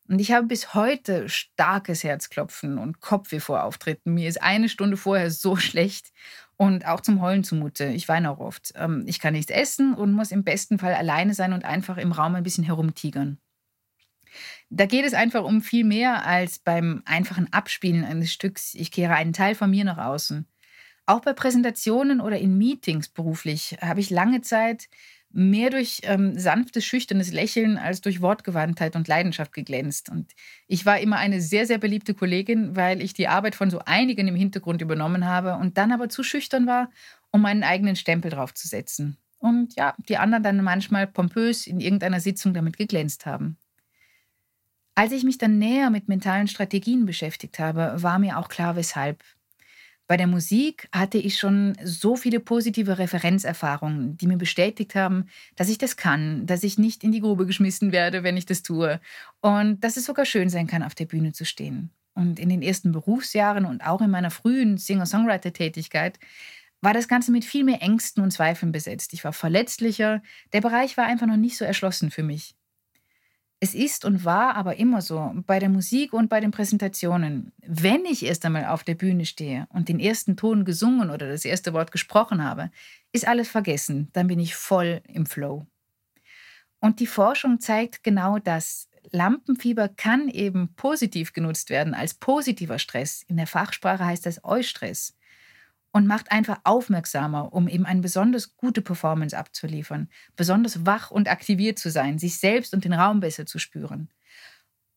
Und 0.08 0.19
ich 0.19 0.32
habe 0.32 0.46
bis 0.46 0.75
heute 0.75 1.29
starkes 1.31 2.05
Herzklopfen 2.05 2.76
und 2.76 3.00
Kopfweh 3.00 3.40
vor 3.40 3.62
Auftritten. 3.62 4.12
Mir 4.12 4.29
ist 4.29 4.43
eine 4.43 4.69
Stunde 4.69 4.97
vorher 4.99 5.31
so 5.31 5.56
schlecht 5.56 6.12
und 6.56 6.87
auch 6.87 7.00
zum 7.00 7.23
Heulen 7.23 7.44
zumute. 7.44 7.87
Ich 7.87 8.08
weine 8.08 8.31
auch 8.31 8.38
oft. 8.38 8.73
Ähm, 8.76 9.05
ich 9.06 9.19
kann 9.19 9.32
nichts 9.32 9.50
essen 9.50 9.94
und 9.94 10.12
muss 10.12 10.31
im 10.31 10.44
besten 10.44 10.79
Fall 10.79 10.94
alleine 10.94 11.32
sein 11.32 11.52
und 11.52 11.64
einfach 11.64 11.97
im 11.97 12.12
Raum 12.12 12.35
ein 12.35 12.43
bisschen 12.43 12.64
herumtigern. 12.64 13.38
Da 14.70 14.86
geht 14.86 15.04
es 15.04 15.14
einfach 15.14 15.44
um 15.44 15.62
viel 15.62 15.84
mehr 15.84 16.26
als 16.26 16.58
beim 16.58 17.02
einfachen 17.04 17.52
Abspielen 17.52 18.04
eines 18.04 18.32
Stücks. 18.32 18.75
Ich 18.75 18.90
kehre 18.90 19.14
einen 19.14 19.32
Teil 19.32 19.54
von 19.54 19.70
mir 19.70 19.84
nach 19.84 19.98
außen. 19.98 20.46
Auch 21.06 21.20
bei 21.20 21.34
Präsentationen 21.34 22.20
oder 22.20 22.38
in 22.38 22.56
Meetings 22.56 23.08
beruflich 23.08 23.76
habe 23.81 24.00
ich 24.00 24.08
lange 24.10 24.40
Zeit 24.40 24.88
mehr 25.34 25.70
durch 25.70 26.00
ähm, 26.04 26.38
sanftes, 26.38 26.84
schüchternes 26.84 27.32
Lächeln 27.32 27.76
als 27.76 28.00
durch 28.00 28.22
Wortgewandtheit 28.22 28.94
und 28.94 29.08
Leidenschaft 29.08 29.52
geglänzt. 29.52 30.08
Und 30.08 30.32
ich 30.69 30.87
war 30.87 31.00
immer 31.00 31.16
eine 31.16 31.40
sehr, 31.40 31.66
sehr 31.66 31.78
beliebte 31.78 32.14
Kollegin, 32.14 32.76
weil 32.76 33.02
ich 33.02 33.14
die 33.14 33.26
Arbeit 33.26 33.56
von 33.56 33.68
so 33.68 33.80
einigen 33.80 34.28
im 34.28 34.37
Hintergrund 34.37 34.80
übernommen 34.80 35.26
habe 35.26 35.56
und 35.56 35.76
dann 35.76 35.90
aber 35.90 36.09
zu 36.09 36.23
schüchtern 36.23 36.66
war, 36.66 36.88
um 37.32 37.42
meinen 37.42 37.64
eigenen 37.64 37.97
Stempel 37.97 38.30
draufzusetzen. 38.30 39.18
Und 39.38 39.75
ja, 39.75 39.94
die 40.09 40.16
anderen 40.16 40.44
dann 40.44 40.62
manchmal 40.62 41.09
pompös 41.09 41.66
in 41.66 41.80
irgendeiner 41.80 42.20
Sitzung 42.20 42.54
damit 42.54 42.78
geglänzt 42.78 43.26
haben. 43.26 43.59
Als 44.94 45.12
ich 45.12 45.24
mich 45.24 45.38
dann 45.38 45.58
näher 45.58 45.90
mit 45.90 46.08
mentalen 46.08 46.46
Strategien 46.46 47.04
beschäftigt 47.04 47.58
habe, 47.58 47.94
war 48.02 48.18
mir 48.18 48.38
auch 48.38 48.48
klar, 48.48 48.76
weshalb. 48.76 49.24
Bei 50.06 50.18
der 50.18 50.26
Musik 50.26 50.86
hatte 50.92 51.16
ich 51.16 51.38
schon 51.38 51.76
so 51.82 52.14
viele 52.14 52.38
positive 52.38 52.98
Referenzerfahrungen, 52.98 54.18
die 54.18 54.26
mir 54.26 54.36
bestätigt 54.36 54.94
haben, 54.94 55.26
dass 55.56 55.70
ich 55.70 55.78
das 55.78 55.96
kann, 55.96 56.46
dass 56.46 56.62
ich 56.62 56.76
nicht 56.78 57.02
in 57.02 57.10
die 57.10 57.20
Grube 57.20 57.46
geschmissen 57.46 57.90
werde, 57.90 58.22
wenn 58.22 58.36
ich 58.36 58.44
das 58.44 58.62
tue 58.62 59.00
und 59.40 59.82
dass 59.82 59.96
es 59.96 60.04
sogar 60.04 60.26
schön 60.26 60.50
sein 60.50 60.66
kann, 60.66 60.82
auf 60.82 60.94
der 60.94 61.06
Bühne 61.06 61.32
zu 61.32 61.46
stehen. 61.46 61.90
Und 62.12 62.38
in 62.38 62.50
den 62.50 62.60
ersten 62.62 62.92
Berufsjahren 62.92 63.64
und 63.64 63.80
auch 63.84 64.02
in 64.02 64.10
meiner 64.10 64.30
frühen 64.30 64.76
Singer-Songwriter-Tätigkeit 64.76 66.18
war 66.82 66.92
das 66.92 67.08
Ganze 67.08 67.32
mit 67.32 67.46
viel 67.46 67.64
mehr 67.64 67.80
Ängsten 67.82 68.22
und 68.22 68.30
Zweifeln 68.30 68.72
besetzt. 68.72 69.14
Ich 69.14 69.24
war 69.24 69.32
verletzlicher, 69.32 70.22
der 70.52 70.60
Bereich 70.60 70.98
war 70.98 71.06
einfach 71.06 71.26
noch 71.26 71.38
nicht 71.38 71.56
so 71.56 71.64
erschlossen 71.64 72.10
für 72.10 72.22
mich. 72.22 72.54
Es 73.64 73.73
ist 73.73 74.04
und 74.04 74.26
war 74.26 74.56
aber 74.56 74.76
immer 74.76 75.00
so, 75.00 75.33
bei 75.47 75.59
der 75.59 75.71
Musik 75.71 76.12
und 76.12 76.28
bei 76.28 76.38
den 76.38 76.50
Präsentationen, 76.50 77.50
wenn 77.66 78.04
ich 78.04 78.23
erst 78.23 78.44
einmal 78.44 78.66
auf 78.66 78.85
der 78.85 78.94
Bühne 78.94 79.25
stehe 79.25 79.66
und 79.71 79.88
den 79.88 80.00
ersten 80.00 80.37
Ton 80.37 80.66
gesungen 80.66 81.09
oder 81.09 81.28
das 81.28 81.47
erste 81.47 81.73
Wort 81.73 81.90
gesprochen 81.90 82.44
habe, 82.44 82.71
ist 83.12 83.26
alles 83.26 83.49
vergessen, 83.49 84.11
dann 84.12 84.26
bin 84.26 84.38
ich 84.38 84.54
voll 84.54 85.00
im 85.09 85.25
Flow. 85.25 85.66
Und 86.78 87.00
die 87.00 87.06
Forschung 87.06 87.59
zeigt 87.59 88.04
genau 88.04 88.38
das. 88.38 88.90
Lampenfieber 89.12 89.88
kann 89.88 90.28
eben 90.28 90.75
positiv 90.75 91.33
genutzt 91.33 91.71
werden 91.71 91.94
als 91.94 92.12
positiver 92.12 92.78
Stress. 92.78 93.23
In 93.28 93.38
der 93.38 93.47
Fachsprache 93.47 94.04
heißt 94.04 94.26
das 94.26 94.44
Eustress 94.44 95.16
und 95.94 96.08
macht 96.08 96.32
einfach 96.32 96.58
aufmerksamer, 96.64 97.52
um 97.52 97.68
eben 97.68 97.86
eine 97.86 98.00
besonders 98.00 98.56
gute 98.56 98.82
Performance 98.82 99.38
abzuliefern, 99.38 100.08
besonders 100.34 100.84
wach 100.84 101.12
und 101.12 101.30
aktiviert 101.30 101.78
zu 101.78 101.88
sein, 101.88 102.18
sich 102.18 102.38
selbst 102.38 102.74
und 102.74 102.84
den 102.84 102.92
Raum 102.92 103.20
besser 103.20 103.46
zu 103.46 103.60
spüren. 103.60 104.10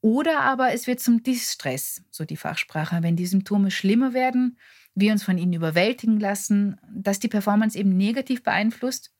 Oder 0.02 0.40
aber 0.42 0.74
es 0.74 0.88
wird 0.88 1.00
zum 1.00 1.22
Distress, 1.22 2.02
so 2.10 2.26
die 2.26 2.36
Fachsprache, 2.36 3.04
wenn 3.04 3.16
die 3.16 3.28
Symptome 3.28 3.70
schlimmer 3.70 4.16
werden, 4.16 4.58
wir 4.96 5.12
uns 5.12 5.22
von 5.22 5.38
ihnen 5.38 5.54
überwältigen 5.54 6.20
lassen, 6.20 6.82
dass 6.92 7.20
die 7.20 7.28
Performance 7.28 7.78
eben 7.78 7.96
negativ 7.96 8.42
beeinflusst 8.42 9.14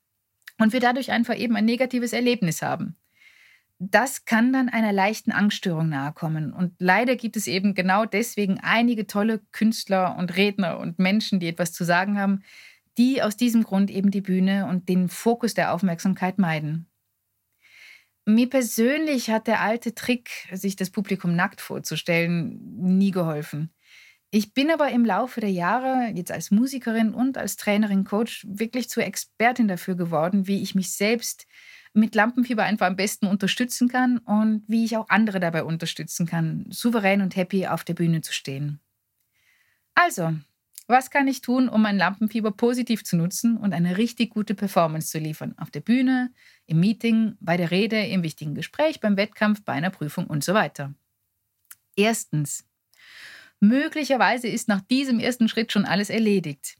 und 0.58 0.72
wir 0.72 0.80
dadurch 0.80 1.12
einfach 1.12 1.36
eben 1.36 1.54
ein 1.54 1.64
negatives 1.64 2.12
Erlebnis 2.12 2.60
haben. 2.60 2.96
Das 3.78 4.24
kann 4.24 4.52
dann 4.52 4.68
einer 4.68 4.92
leichten 4.92 5.30
Angststörung 5.30 5.88
nahekommen. 5.88 6.52
Und 6.52 6.74
leider 6.78 7.14
gibt 7.16 7.36
es 7.36 7.46
eben 7.46 7.74
genau 7.74 8.04
deswegen 8.04 8.58
einige 8.60 9.06
tolle 9.06 9.40
Künstler 9.52 10.16
und 10.18 10.36
Redner 10.36 10.78
und 10.78 10.98
Menschen, 10.98 11.38
die 11.38 11.48
etwas 11.48 11.72
zu 11.72 11.84
sagen 11.84 12.18
haben, 12.18 12.42
die 12.98 13.22
aus 13.22 13.36
diesem 13.36 13.62
Grund 13.62 13.90
eben 13.90 14.10
die 14.10 14.20
Bühne 14.20 14.66
und 14.66 14.88
den 14.88 15.08
Fokus 15.08 15.54
der 15.54 15.72
Aufmerksamkeit 15.72 16.38
meiden. 16.38 16.88
Mir 18.26 18.50
persönlich 18.50 19.30
hat 19.30 19.46
der 19.46 19.62
alte 19.62 19.94
Trick, 19.94 20.48
sich 20.52 20.76
das 20.76 20.90
Publikum 20.90 21.34
nackt 21.34 21.60
vorzustellen, 21.60 22.58
nie 22.76 23.12
geholfen. 23.12 23.72
Ich 24.30 24.52
bin 24.52 24.70
aber 24.70 24.90
im 24.90 25.06
Laufe 25.06 25.40
der 25.40 25.50
Jahre, 25.50 26.12
jetzt 26.14 26.30
als 26.30 26.50
Musikerin 26.50 27.14
und 27.14 27.38
als 27.38 27.56
Trainerin, 27.56 28.04
Coach, 28.04 28.44
wirklich 28.46 28.90
zur 28.90 29.04
Expertin 29.04 29.68
dafür 29.68 29.94
geworden, 29.94 30.46
wie 30.46 30.60
ich 30.60 30.74
mich 30.74 30.92
selbst 30.92 31.46
mit 31.98 32.14
Lampenfieber 32.14 32.62
einfach 32.62 32.86
am 32.86 32.96
besten 32.96 33.26
unterstützen 33.26 33.88
kann 33.88 34.18
und 34.18 34.64
wie 34.66 34.84
ich 34.84 34.96
auch 34.96 35.08
andere 35.08 35.40
dabei 35.40 35.64
unterstützen 35.64 36.26
kann, 36.26 36.66
souverän 36.70 37.20
und 37.20 37.36
happy 37.36 37.66
auf 37.66 37.84
der 37.84 37.94
Bühne 37.94 38.20
zu 38.20 38.32
stehen. 38.32 38.80
Also, 39.94 40.34
was 40.86 41.10
kann 41.10 41.28
ich 41.28 41.42
tun, 41.42 41.68
um 41.68 41.82
mein 41.82 41.98
Lampenfieber 41.98 42.50
positiv 42.50 43.04
zu 43.04 43.16
nutzen 43.16 43.58
und 43.58 43.74
eine 43.74 43.98
richtig 43.98 44.30
gute 44.30 44.54
Performance 44.54 45.10
zu 45.10 45.18
liefern? 45.18 45.54
Auf 45.58 45.70
der 45.70 45.80
Bühne, 45.80 46.32
im 46.66 46.80
Meeting, 46.80 47.36
bei 47.40 47.58
der 47.58 47.70
Rede, 47.70 48.06
im 48.06 48.22
wichtigen 48.22 48.54
Gespräch, 48.54 49.00
beim 49.00 49.18
Wettkampf, 49.18 49.62
bei 49.64 49.74
einer 49.74 49.90
Prüfung 49.90 50.26
und 50.26 50.42
so 50.42 50.54
weiter. 50.54 50.94
Erstens. 51.94 52.64
Möglicherweise 53.60 54.48
ist 54.48 54.68
nach 54.68 54.80
diesem 54.80 55.18
ersten 55.18 55.48
Schritt 55.48 55.72
schon 55.72 55.84
alles 55.84 56.10
erledigt. 56.10 56.76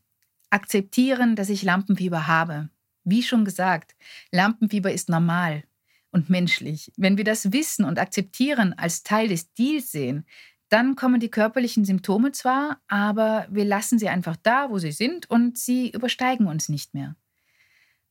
Akzeptieren, 0.48 1.36
dass 1.36 1.50
ich 1.50 1.62
Lampenfieber 1.62 2.26
habe. 2.26 2.70
Wie 3.10 3.22
schon 3.22 3.44
gesagt, 3.44 3.96
Lampenfieber 4.32 4.92
ist 4.92 5.08
normal 5.08 5.64
und 6.10 6.28
menschlich. 6.28 6.92
Wenn 6.96 7.16
wir 7.16 7.24
das 7.24 7.52
wissen 7.52 7.84
und 7.84 7.98
akzeptieren, 7.98 8.74
als 8.74 9.02
Teil 9.02 9.28
des 9.28 9.52
Deals 9.54 9.90
sehen, 9.90 10.26
dann 10.68 10.96
kommen 10.96 11.18
die 11.18 11.30
körperlichen 11.30 11.86
Symptome 11.86 12.32
zwar, 12.32 12.82
aber 12.86 13.46
wir 13.50 13.64
lassen 13.64 13.98
sie 13.98 14.10
einfach 14.10 14.36
da, 14.36 14.68
wo 14.68 14.78
sie 14.78 14.92
sind 14.92 15.30
und 15.30 15.56
sie 15.56 15.90
übersteigen 15.90 16.46
uns 16.46 16.68
nicht 16.68 16.92
mehr. 16.92 17.16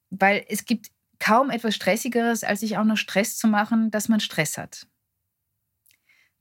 Weil 0.10 0.44
es 0.50 0.66
gibt 0.66 0.89
kaum 1.20 1.51
etwas 1.51 1.75
Stressigeres, 1.75 2.44
als 2.44 2.62
sich 2.62 2.77
auch 2.77 2.84
noch 2.84 2.98
Stress 2.98 3.38
zu 3.38 3.48
machen, 3.48 3.92
dass 3.92 4.10
man 4.10 4.20
Stress 4.20 4.58
hat. 4.58 4.88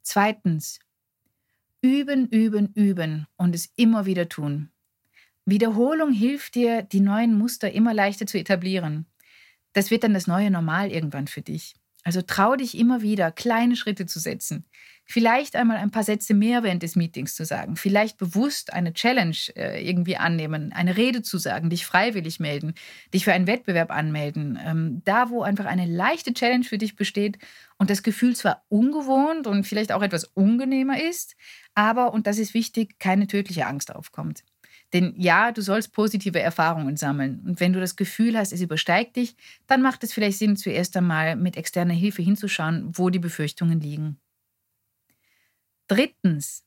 Zweitens, 0.00 0.78
üben, 1.82 2.26
üben, 2.28 2.72
üben 2.72 3.26
und 3.36 3.54
es 3.54 3.70
immer 3.76 4.06
wieder 4.06 4.30
tun. 4.30 4.70
Wiederholung 5.46 6.12
hilft 6.12 6.56
dir, 6.56 6.82
die 6.82 7.00
neuen 7.00 7.38
Muster 7.38 7.70
immer 7.70 7.94
leichter 7.94 8.26
zu 8.26 8.38
etablieren. 8.38 9.06
Das 9.72 9.90
wird 9.90 10.04
dann 10.04 10.14
das 10.14 10.26
neue 10.26 10.50
Normal 10.50 10.90
irgendwann 10.90 11.28
für 11.28 11.42
dich. 11.42 11.74
Also 12.02 12.22
trau 12.22 12.54
dich 12.54 12.78
immer 12.78 13.02
wieder, 13.02 13.32
kleine 13.32 13.74
Schritte 13.74 14.06
zu 14.06 14.20
setzen. 14.20 14.64
Vielleicht 15.04 15.54
einmal 15.56 15.76
ein 15.76 15.90
paar 15.90 16.04
Sätze 16.04 16.34
mehr 16.34 16.62
während 16.62 16.82
des 16.82 16.96
Meetings 16.96 17.34
zu 17.34 17.44
sagen. 17.44 17.76
Vielleicht 17.76 18.16
bewusst 18.16 18.72
eine 18.72 18.92
Challenge 18.92 19.36
äh, 19.56 19.88
irgendwie 19.88 20.16
annehmen, 20.16 20.72
eine 20.72 20.96
Rede 20.96 21.22
zu 21.22 21.38
sagen, 21.38 21.70
dich 21.70 21.84
freiwillig 21.84 22.40
melden, 22.40 22.74
dich 23.12 23.24
für 23.24 23.32
einen 23.32 23.46
Wettbewerb 23.46 23.90
anmelden. 23.90 24.58
Ähm, 24.64 25.02
da, 25.04 25.30
wo 25.30 25.42
einfach 25.42 25.64
eine 25.66 25.86
leichte 25.86 26.32
Challenge 26.32 26.64
für 26.64 26.78
dich 26.78 26.96
besteht 26.96 27.38
und 27.76 27.90
das 27.90 28.04
Gefühl 28.04 28.34
zwar 28.34 28.64
ungewohnt 28.68 29.46
und 29.46 29.64
vielleicht 29.64 29.92
auch 29.92 30.02
etwas 30.02 30.24
ungenehmer 30.24 31.00
ist, 31.02 31.36
aber, 31.74 32.12
und 32.12 32.26
das 32.26 32.38
ist 32.38 32.54
wichtig, 32.54 32.98
keine 32.98 33.26
tödliche 33.26 33.66
Angst 33.66 33.94
aufkommt. 33.94 34.44
Denn 34.92 35.14
ja, 35.16 35.52
du 35.52 35.62
sollst 35.62 35.92
positive 35.92 36.40
Erfahrungen 36.40 36.96
sammeln. 36.96 37.42
Und 37.46 37.60
wenn 37.60 37.72
du 37.72 37.80
das 37.80 37.96
Gefühl 37.96 38.38
hast, 38.38 38.52
es 38.52 38.60
übersteigt 38.60 39.16
dich, 39.16 39.36
dann 39.66 39.82
macht 39.82 40.04
es 40.04 40.12
vielleicht 40.12 40.38
Sinn, 40.38 40.56
zuerst 40.56 40.96
einmal 40.96 41.36
mit 41.36 41.56
externer 41.56 41.94
Hilfe 41.94 42.22
hinzuschauen, 42.22 42.90
wo 42.96 43.10
die 43.10 43.18
Befürchtungen 43.18 43.80
liegen. 43.80 44.18
Drittens, 45.88 46.64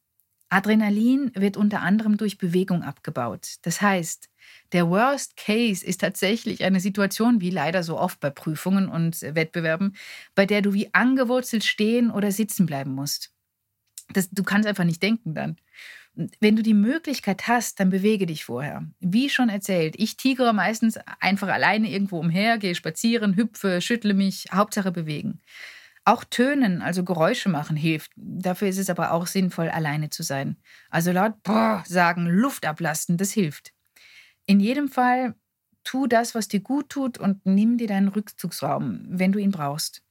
Adrenalin 0.49 1.31
wird 1.35 1.57
unter 1.57 1.81
anderem 1.81 2.17
durch 2.17 2.37
Bewegung 2.37 2.83
abgebaut. 2.83 3.57
Das 3.63 3.81
heißt, 3.81 4.29
der 4.73 4.89
Worst 4.89 5.37
Case 5.37 5.85
ist 5.85 6.01
tatsächlich 6.01 6.63
eine 6.63 6.79
Situation, 6.79 7.41
wie 7.41 7.51
leider 7.51 7.83
so 7.83 7.97
oft 7.99 8.19
bei 8.19 8.31
Prüfungen 8.31 8.89
und 8.89 9.21
Wettbewerben, 9.21 9.95
bei 10.35 10.45
der 10.45 10.61
du 10.61 10.73
wie 10.73 10.93
angewurzelt 10.93 11.63
stehen 11.63 12.11
oder 12.11 12.31
sitzen 12.31 12.65
bleiben 12.65 12.93
musst. 12.93 13.31
Das, 14.13 14.29
du 14.31 14.43
kannst 14.43 14.67
einfach 14.67 14.85
nicht 14.85 15.03
denken 15.03 15.35
dann. 15.35 15.57
Wenn 16.41 16.57
du 16.57 16.63
die 16.63 16.73
Möglichkeit 16.73 17.47
hast, 17.47 17.79
dann 17.79 17.89
bewege 17.89 18.25
dich 18.25 18.43
vorher. 18.43 18.85
Wie 18.99 19.29
schon 19.29 19.47
erzählt, 19.47 19.95
ich 19.97 20.17
tigere 20.17 20.53
meistens 20.53 20.99
einfach 21.21 21.47
alleine 21.47 21.89
irgendwo 21.89 22.19
umher, 22.19 22.57
gehe 22.57 22.75
spazieren, 22.75 23.37
hüpfe, 23.37 23.79
schüttle 23.79 24.13
mich, 24.13 24.47
Hauptsache 24.51 24.91
bewegen. 24.91 25.39
Auch 26.03 26.25
Tönen, 26.25 26.81
also 26.81 27.05
Geräusche 27.05 27.47
machen, 27.47 27.77
hilft. 27.77 28.11
Dafür 28.17 28.67
ist 28.67 28.79
es 28.79 28.89
aber 28.89 29.13
auch 29.13 29.27
sinnvoll, 29.27 29.69
alleine 29.69 30.09
zu 30.09 30.23
sein. 30.23 30.57
Also 30.89 31.13
laut 31.13 31.41
Brrr 31.43 31.83
sagen, 31.87 32.25
Luft 32.25 32.65
ablasten, 32.65 33.15
das 33.15 33.31
hilft. 33.31 33.71
In 34.45 34.59
jedem 34.59 34.89
Fall, 34.89 35.35
tu 35.85 36.05
das, 36.07 36.35
was 36.35 36.49
dir 36.49 36.59
gut 36.59 36.89
tut 36.89 37.17
und 37.17 37.45
nimm 37.45 37.77
dir 37.77 37.87
deinen 37.87 38.09
Rückzugsraum, 38.09 39.05
wenn 39.07 39.31
du 39.31 39.39
ihn 39.39 39.51
brauchst. 39.51 40.03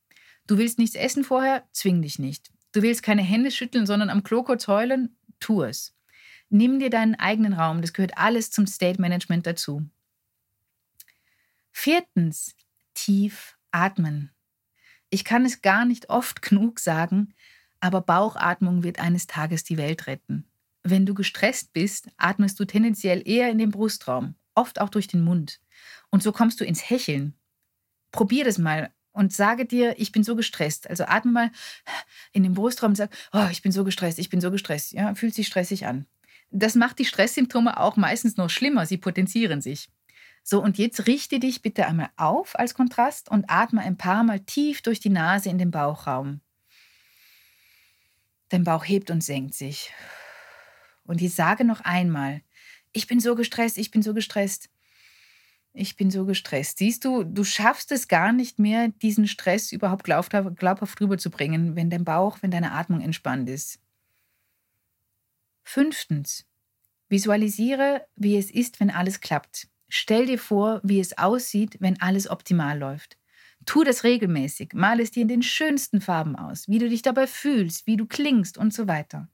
Du 0.47 0.57
willst 0.57 0.79
nichts 0.79 0.97
essen 0.97 1.25
vorher, 1.25 1.65
zwing 1.73 2.01
dich 2.01 2.19
nicht. 2.19 2.51
Du 2.73 2.81
willst 2.81 3.03
keine 3.03 3.23
Hände 3.23 3.51
schütteln, 3.51 3.85
sondern 3.85 4.09
am 4.09 4.23
Klo 4.23 4.43
kurz 4.43 4.69
heulen, 4.69 5.19
tu 5.41 5.63
es. 5.63 5.98
Nimm 6.51 6.79
dir 6.79 6.91
deinen 6.91 7.15
eigenen 7.15 7.53
Raum, 7.53 7.83
das 7.83 7.93
gehört 7.93 8.17
alles 8.17 8.51
zum 8.51 8.67
State 8.67 9.01
Management 9.01 9.47
dazu. 9.47 9.89
Viertens, 11.71 12.57
tief 12.95 13.57
atmen. 13.71 14.31
Ich 15.11 15.25
kann 15.25 15.45
es 15.45 15.63
gar 15.63 15.85
nicht 15.85 16.11
oft 16.11 16.43
genug 16.49 16.81
sagen, 16.81 17.35
aber 17.81 18.01
Bauchatmung 18.01 18.83
wird 18.83 18.99
eines 18.99 19.27
Tages 19.27 19.65
die 19.65 19.77
Welt 19.77 20.07
retten. 20.07 20.47
Wenn 20.83 21.07
du 21.07 21.15
gestresst 21.15 21.73
bist, 21.73 22.09
atmest 22.17 22.59
du 22.59 22.65
tendenziell 22.65 23.23
eher 23.27 23.51
in 23.51 23.59
den 23.59 23.71
Brustraum, 23.71 24.35
oft 24.55 24.81
auch 24.81 24.89
durch 24.89 25.07
den 25.07 25.23
Mund. 25.23 25.61
Und 26.11 26.23
so 26.23 26.33
kommst 26.33 26.61
du 26.61 26.65
ins 26.65 26.89
Hecheln. 26.89 27.35
Probier 28.11 28.45
das 28.45 28.59
mal 28.59 28.93
und 29.13 29.33
sage 29.33 29.67
dir, 29.67 29.99
ich 29.99 30.13
bin 30.13 30.25
so 30.25 30.35
gestresst. 30.35 30.89
Also 30.89 31.05
atme 31.05 31.33
mal 31.33 31.51
in 32.33 32.43
den 32.43 32.55
Brustraum 32.55 32.93
und 32.93 32.97
sag, 32.97 33.15
oh, 33.33 33.49
ich 33.51 33.63
bin 33.63 33.73
so 33.73 33.85
gestresst, 33.85 34.19
ich 34.19 34.31
bin 34.31 34.41
so 34.41 34.51
gestresst. 34.51 34.93
Ja, 34.93 35.15
fühlt 35.15 35.35
sich 35.35 35.47
stressig 35.47 35.87
an. 35.87 36.07
Das 36.51 36.75
macht 36.75 36.99
die 36.99 37.05
Stresssymptome 37.05 37.79
auch 37.79 37.97
meistens 37.97 38.37
noch 38.37 38.51
schlimmer, 38.51 38.87
sie 38.87 38.97
potenzieren 38.97 39.61
sich. 39.61 39.89
So, 40.43 40.63
und 40.63 40.79
jetzt 40.79 41.07
richte 41.07 41.41
dich 41.41 41.61
bitte 41.61 41.87
einmal 41.87 42.09
auf 42.17 42.59
als 42.59 42.75
Kontrast 42.75 43.31
und 43.31 43.51
atme 43.51 43.83
ein 43.83 43.99
paar 43.99 44.25
Mal 44.25 44.41
tief 44.41 44.81
durch 44.81 44.99
die 44.99 45.11
Nase 45.11 45.51
in 45.51 45.59
den 45.59 45.71
Bauchraum. 45.71 46.41
Dein 48.49 48.65
Bauch 48.65 48.85
hebt 48.87 49.11
und 49.11 49.23
senkt 49.23 49.53
sich. 49.55 49.93
Und 51.05 51.21
jetzt 51.21 51.37
sage 51.37 51.65
noch 51.65 51.83
einmal, 51.83 52.41
ich 52.93 53.07
bin 53.07 53.21
so 53.21 53.35
gestresst, 53.35 53.77
ich 53.77 53.91
bin 53.91 54.03
so 54.03 54.15
gestresst. 54.15 54.71
Ich 55.75 55.97
bin 55.97 56.11
so 56.11 56.25
gestresst. 56.25 56.79
Siehst 56.79 57.05
du, 57.05 57.25
du 57.25 57.45
schaffst 57.45 57.93
es 57.93 58.09
gar 58.09 58.33
nicht 58.33 58.59
mehr, 58.59 58.89
diesen 58.89 59.29
Stress 59.29 59.71
überhaupt 59.71 60.05
glaubhaft 60.05 61.01
rüberzubringen, 61.01 61.77
wenn 61.77 61.91
dein 61.91 62.05
Bauch, 62.05 62.39
wenn 62.41 62.51
deine 62.51 62.73
Atmung 62.73 63.03
entspannt 63.03 63.49
ist. 63.51 63.79
Fünftens. 65.71 66.47
Visualisiere, 67.11 68.07
wie 68.17 68.39
es 68.39 68.51
ist, 68.51 68.81
wenn 68.81 68.89
alles 68.89 69.21
klappt. 69.21 69.69
Stell 69.91 70.25
dir 70.25 70.39
vor, 70.39 70.81
wie 70.83 70.99
es 70.99 71.19
aussieht, 71.19 71.77
wenn 71.81 72.01
alles 72.01 72.31
optimal 72.31 72.79
läuft. 72.79 73.19
Tu 73.67 73.85
das 73.85 74.03
regelmäßig, 74.03 74.73
mal 74.73 74.99
es 74.99 75.11
dir 75.11 75.21
in 75.21 75.29
den 75.29 75.43
schönsten 75.43 76.01
Farben 76.01 76.37
aus, 76.37 76.69
wie 76.69 76.79
du 76.79 76.89
dich 76.89 77.03
dabei 77.03 77.27
fühlst, 77.27 77.87
wie 77.87 77.99
du 77.99 78.07
klingst 78.07 78.57
und 78.57 78.73
so 78.73 78.89
weiter. 78.89 79.29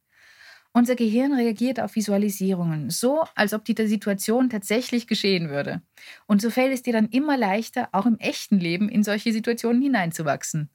Unser 0.73 0.97
Gehirn 0.97 1.35
reagiert 1.35 1.79
auf 1.79 1.95
Visualisierungen 1.95 2.91
so, 2.91 3.23
als 3.37 3.55
ob 3.55 3.65
die 3.65 3.77
Situation 3.87 4.51
tatsächlich 4.51 5.07
geschehen 5.07 5.51
würde. 5.51 5.83
Und 6.27 6.43
so 6.43 6.51
fällt 6.51 6.75
es 6.75 6.83
dir 6.83 6.95
dann 6.95 7.11
immer 7.11 7.37
leichter, 7.37 7.91
auch 7.93 8.07
im 8.07 8.19
echten 8.19 8.59
Leben 8.59 8.89
in 8.89 9.05
solche 9.05 9.33
Situationen 9.33 9.81
hineinzuwachsen. 9.81 10.69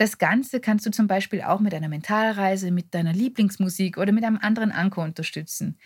Das 0.00 0.16
Ganze 0.16 0.60
kannst 0.60 0.86
du 0.86 0.90
zum 0.90 1.08
Beispiel 1.08 1.42
auch 1.42 1.60
mit 1.60 1.74
einer 1.74 1.90
Mentalreise, 1.90 2.70
mit 2.70 2.94
deiner 2.94 3.12
Lieblingsmusik 3.12 3.98
oder 3.98 4.12
mit 4.12 4.24
einem 4.24 4.38
anderen 4.38 4.72
Anker 4.72 5.02
unterstützen. 5.02 5.76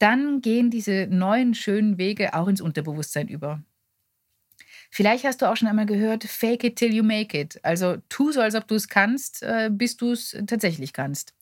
Dann 0.00 0.40
gehen 0.40 0.72
diese 0.72 1.06
neuen 1.08 1.54
schönen 1.54 1.96
Wege 1.96 2.34
auch 2.34 2.48
ins 2.48 2.60
Unterbewusstsein 2.60 3.28
über. 3.28 3.62
Vielleicht 4.90 5.22
hast 5.22 5.40
du 5.40 5.48
auch 5.48 5.56
schon 5.56 5.68
einmal 5.68 5.86
gehört, 5.86 6.24
fake 6.24 6.64
it 6.64 6.76
till 6.80 6.92
you 6.92 7.04
make 7.04 7.40
it. 7.40 7.60
Also 7.64 7.98
tu 8.08 8.32
so, 8.32 8.40
als 8.40 8.56
ob 8.56 8.66
du 8.66 8.74
es 8.74 8.88
kannst, 8.88 9.44
äh, 9.44 9.70
bis 9.72 9.96
du 9.96 10.10
es 10.10 10.36
tatsächlich 10.48 10.92
kannst. 10.92 11.32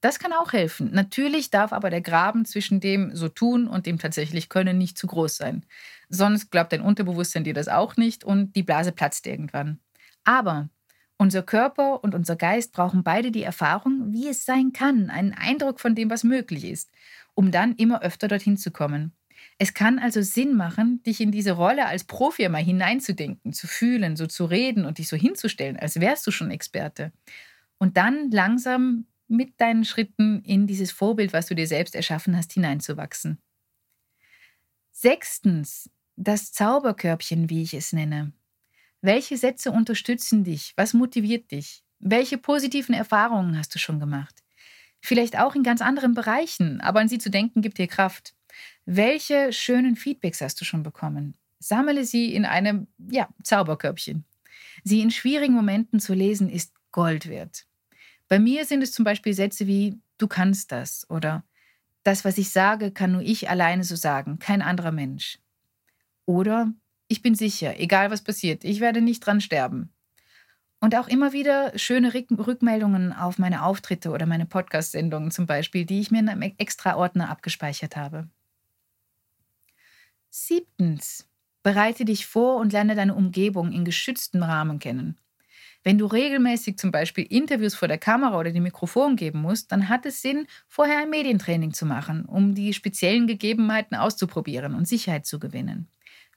Das 0.00 0.20
kann 0.20 0.32
auch 0.32 0.52
helfen. 0.52 0.92
Natürlich 0.92 1.50
darf 1.50 1.72
aber 1.72 1.90
der 1.90 2.00
Graben 2.00 2.44
zwischen 2.44 2.78
dem 2.78 3.16
so 3.16 3.28
tun 3.28 3.66
und 3.66 3.86
dem 3.86 3.98
tatsächlich 3.98 4.48
können 4.48 4.78
nicht 4.78 4.96
zu 4.96 5.08
groß 5.08 5.36
sein. 5.36 5.66
Sonst 6.08 6.52
glaubt 6.52 6.72
dein 6.72 6.80
Unterbewusstsein 6.80 7.42
dir 7.42 7.54
das 7.54 7.66
auch 7.66 7.96
nicht 7.96 8.22
und 8.22 8.54
die 8.54 8.62
Blase 8.62 8.92
platzt 8.92 9.26
irgendwann. 9.26 9.80
Aber 10.22 10.68
unser 11.22 11.44
Körper 11.44 12.02
und 12.02 12.16
unser 12.16 12.34
Geist 12.34 12.72
brauchen 12.72 13.04
beide 13.04 13.30
die 13.30 13.44
Erfahrung, 13.44 14.12
wie 14.12 14.26
es 14.26 14.44
sein 14.44 14.72
kann, 14.72 15.08
einen 15.08 15.32
Eindruck 15.32 15.78
von 15.78 15.94
dem, 15.94 16.10
was 16.10 16.24
möglich 16.24 16.64
ist, 16.64 16.90
um 17.34 17.52
dann 17.52 17.76
immer 17.76 18.02
öfter 18.02 18.26
dorthin 18.26 18.56
zu 18.56 18.72
kommen. 18.72 19.12
Es 19.56 19.72
kann 19.72 20.00
also 20.00 20.20
Sinn 20.20 20.56
machen, 20.56 21.00
dich 21.04 21.20
in 21.20 21.30
diese 21.30 21.52
Rolle 21.52 21.86
als 21.86 22.02
Profi 22.02 22.48
mal 22.48 22.62
hineinzudenken, 22.62 23.52
zu 23.52 23.68
fühlen, 23.68 24.16
so 24.16 24.26
zu 24.26 24.46
reden 24.46 24.84
und 24.84 24.98
dich 24.98 25.06
so 25.06 25.16
hinzustellen, 25.16 25.76
als 25.76 26.00
wärst 26.00 26.26
du 26.26 26.32
schon 26.32 26.50
Experte. 26.50 27.12
Und 27.78 27.96
dann 27.96 28.32
langsam 28.32 29.06
mit 29.28 29.60
deinen 29.60 29.84
Schritten 29.84 30.42
in 30.42 30.66
dieses 30.66 30.90
Vorbild, 30.90 31.32
was 31.32 31.46
du 31.46 31.54
dir 31.54 31.68
selbst 31.68 31.94
erschaffen 31.94 32.36
hast, 32.36 32.52
hineinzuwachsen. 32.52 33.38
Sechstens, 34.90 35.88
das 36.16 36.52
Zauberkörbchen, 36.52 37.48
wie 37.48 37.62
ich 37.62 37.74
es 37.74 37.92
nenne. 37.92 38.32
Welche 39.02 39.36
Sätze 39.36 39.72
unterstützen 39.72 40.44
dich? 40.44 40.72
Was 40.76 40.94
motiviert 40.94 41.50
dich? 41.50 41.82
Welche 41.98 42.38
positiven 42.38 42.94
Erfahrungen 42.94 43.58
hast 43.58 43.74
du 43.74 43.80
schon 43.80 43.98
gemacht? 43.98 44.42
Vielleicht 45.00 45.36
auch 45.36 45.56
in 45.56 45.64
ganz 45.64 45.82
anderen 45.82 46.14
Bereichen, 46.14 46.80
aber 46.80 47.00
an 47.00 47.08
sie 47.08 47.18
zu 47.18 47.28
denken 47.28 47.62
gibt 47.62 47.78
dir 47.78 47.88
Kraft. 47.88 48.34
Welche 48.86 49.52
schönen 49.52 49.96
Feedbacks 49.96 50.40
hast 50.40 50.60
du 50.60 50.64
schon 50.64 50.84
bekommen? 50.84 51.34
Sammle 51.58 52.04
sie 52.04 52.32
in 52.32 52.44
einem 52.44 52.86
ja, 53.10 53.28
Zauberkörbchen. 53.42 54.24
Sie 54.84 55.00
in 55.00 55.10
schwierigen 55.10 55.54
Momenten 55.54 55.98
zu 55.98 56.14
lesen 56.14 56.48
ist 56.48 56.72
Gold 56.92 57.28
wert. 57.28 57.66
Bei 58.28 58.38
mir 58.38 58.64
sind 58.64 58.82
es 58.82 58.92
zum 58.92 59.04
Beispiel 59.04 59.34
Sätze 59.34 59.66
wie 59.66 60.00
Du 60.18 60.28
kannst 60.28 60.70
das 60.70 61.10
oder 61.10 61.44
Das, 62.04 62.24
was 62.24 62.38
ich 62.38 62.50
sage, 62.50 62.92
kann 62.92 63.12
nur 63.12 63.22
ich 63.22 63.50
alleine 63.50 63.82
so 63.82 63.96
sagen, 63.96 64.38
kein 64.38 64.62
anderer 64.62 64.92
Mensch. 64.92 65.38
Oder 66.24 66.72
ich 67.12 67.20
bin 67.20 67.34
sicher, 67.34 67.78
egal 67.78 68.10
was 68.10 68.24
passiert, 68.24 68.64
ich 68.64 68.80
werde 68.80 69.02
nicht 69.02 69.26
dran 69.26 69.42
sterben. 69.42 69.90
Und 70.80 70.96
auch 70.96 71.08
immer 71.08 71.34
wieder 71.34 71.78
schöne 71.78 72.14
Rückmeldungen 72.14 73.12
auf 73.12 73.38
meine 73.38 73.64
Auftritte 73.64 74.10
oder 74.10 74.24
meine 74.24 74.46
Podcast-Sendungen 74.46 75.30
zum 75.30 75.46
Beispiel, 75.46 75.84
die 75.84 76.00
ich 76.00 76.10
mir 76.10 76.20
in 76.20 76.30
einem 76.30 76.54
Extra-Ordner 76.56 77.28
abgespeichert 77.28 77.96
habe. 77.96 78.28
Siebtens. 80.30 81.28
Bereite 81.62 82.06
dich 82.06 82.26
vor 82.26 82.56
und 82.56 82.72
lerne 82.72 82.94
deine 82.94 83.14
Umgebung 83.14 83.72
in 83.72 83.84
geschütztem 83.84 84.42
Rahmen 84.42 84.78
kennen. 84.78 85.18
Wenn 85.84 85.98
du 85.98 86.06
regelmäßig 86.06 86.78
zum 86.78 86.92
Beispiel 86.92 87.26
Interviews 87.28 87.74
vor 87.74 87.88
der 87.88 87.98
Kamera 87.98 88.38
oder 88.38 88.52
dem 88.52 88.62
Mikrofon 88.62 89.16
geben 89.16 89.42
musst, 89.42 89.70
dann 89.70 89.90
hat 89.90 90.06
es 90.06 90.22
Sinn, 90.22 90.46
vorher 90.66 91.00
ein 91.02 91.10
Medientraining 91.10 91.74
zu 91.74 91.84
machen, 91.84 92.24
um 92.24 92.54
die 92.54 92.72
speziellen 92.72 93.26
Gegebenheiten 93.26 93.96
auszuprobieren 93.96 94.74
und 94.74 94.88
Sicherheit 94.88 95.26
zu 95.26 95.38
gewinnen. 95.38 95.88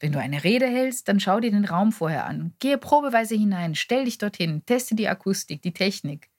Wenn 0.05 0.11
du 0.11 0.19
eine 0.19 0.43
Rede 0.43 0.67
hältst, 0.67 1.07
dann 1.07 1.19
schau 1.19 1.39
dir 1.39 1.49
den 1.49 1.65
Raum 1.65 1.91
vorher 1.91 2.27
an. 2.27 2.53
Gehe 2.59 2.77
probeweise 2.77 3.33
hinein, 3.33 3.73
stell 3.73 4.05
dich 4.05 4.19
dorthin, 4.19 4.63
teste 4.67 4.93
die 4.93 5.07
Akustik, 5.07 5.63
die 5.63 5.73
Technik. 5.73 6.29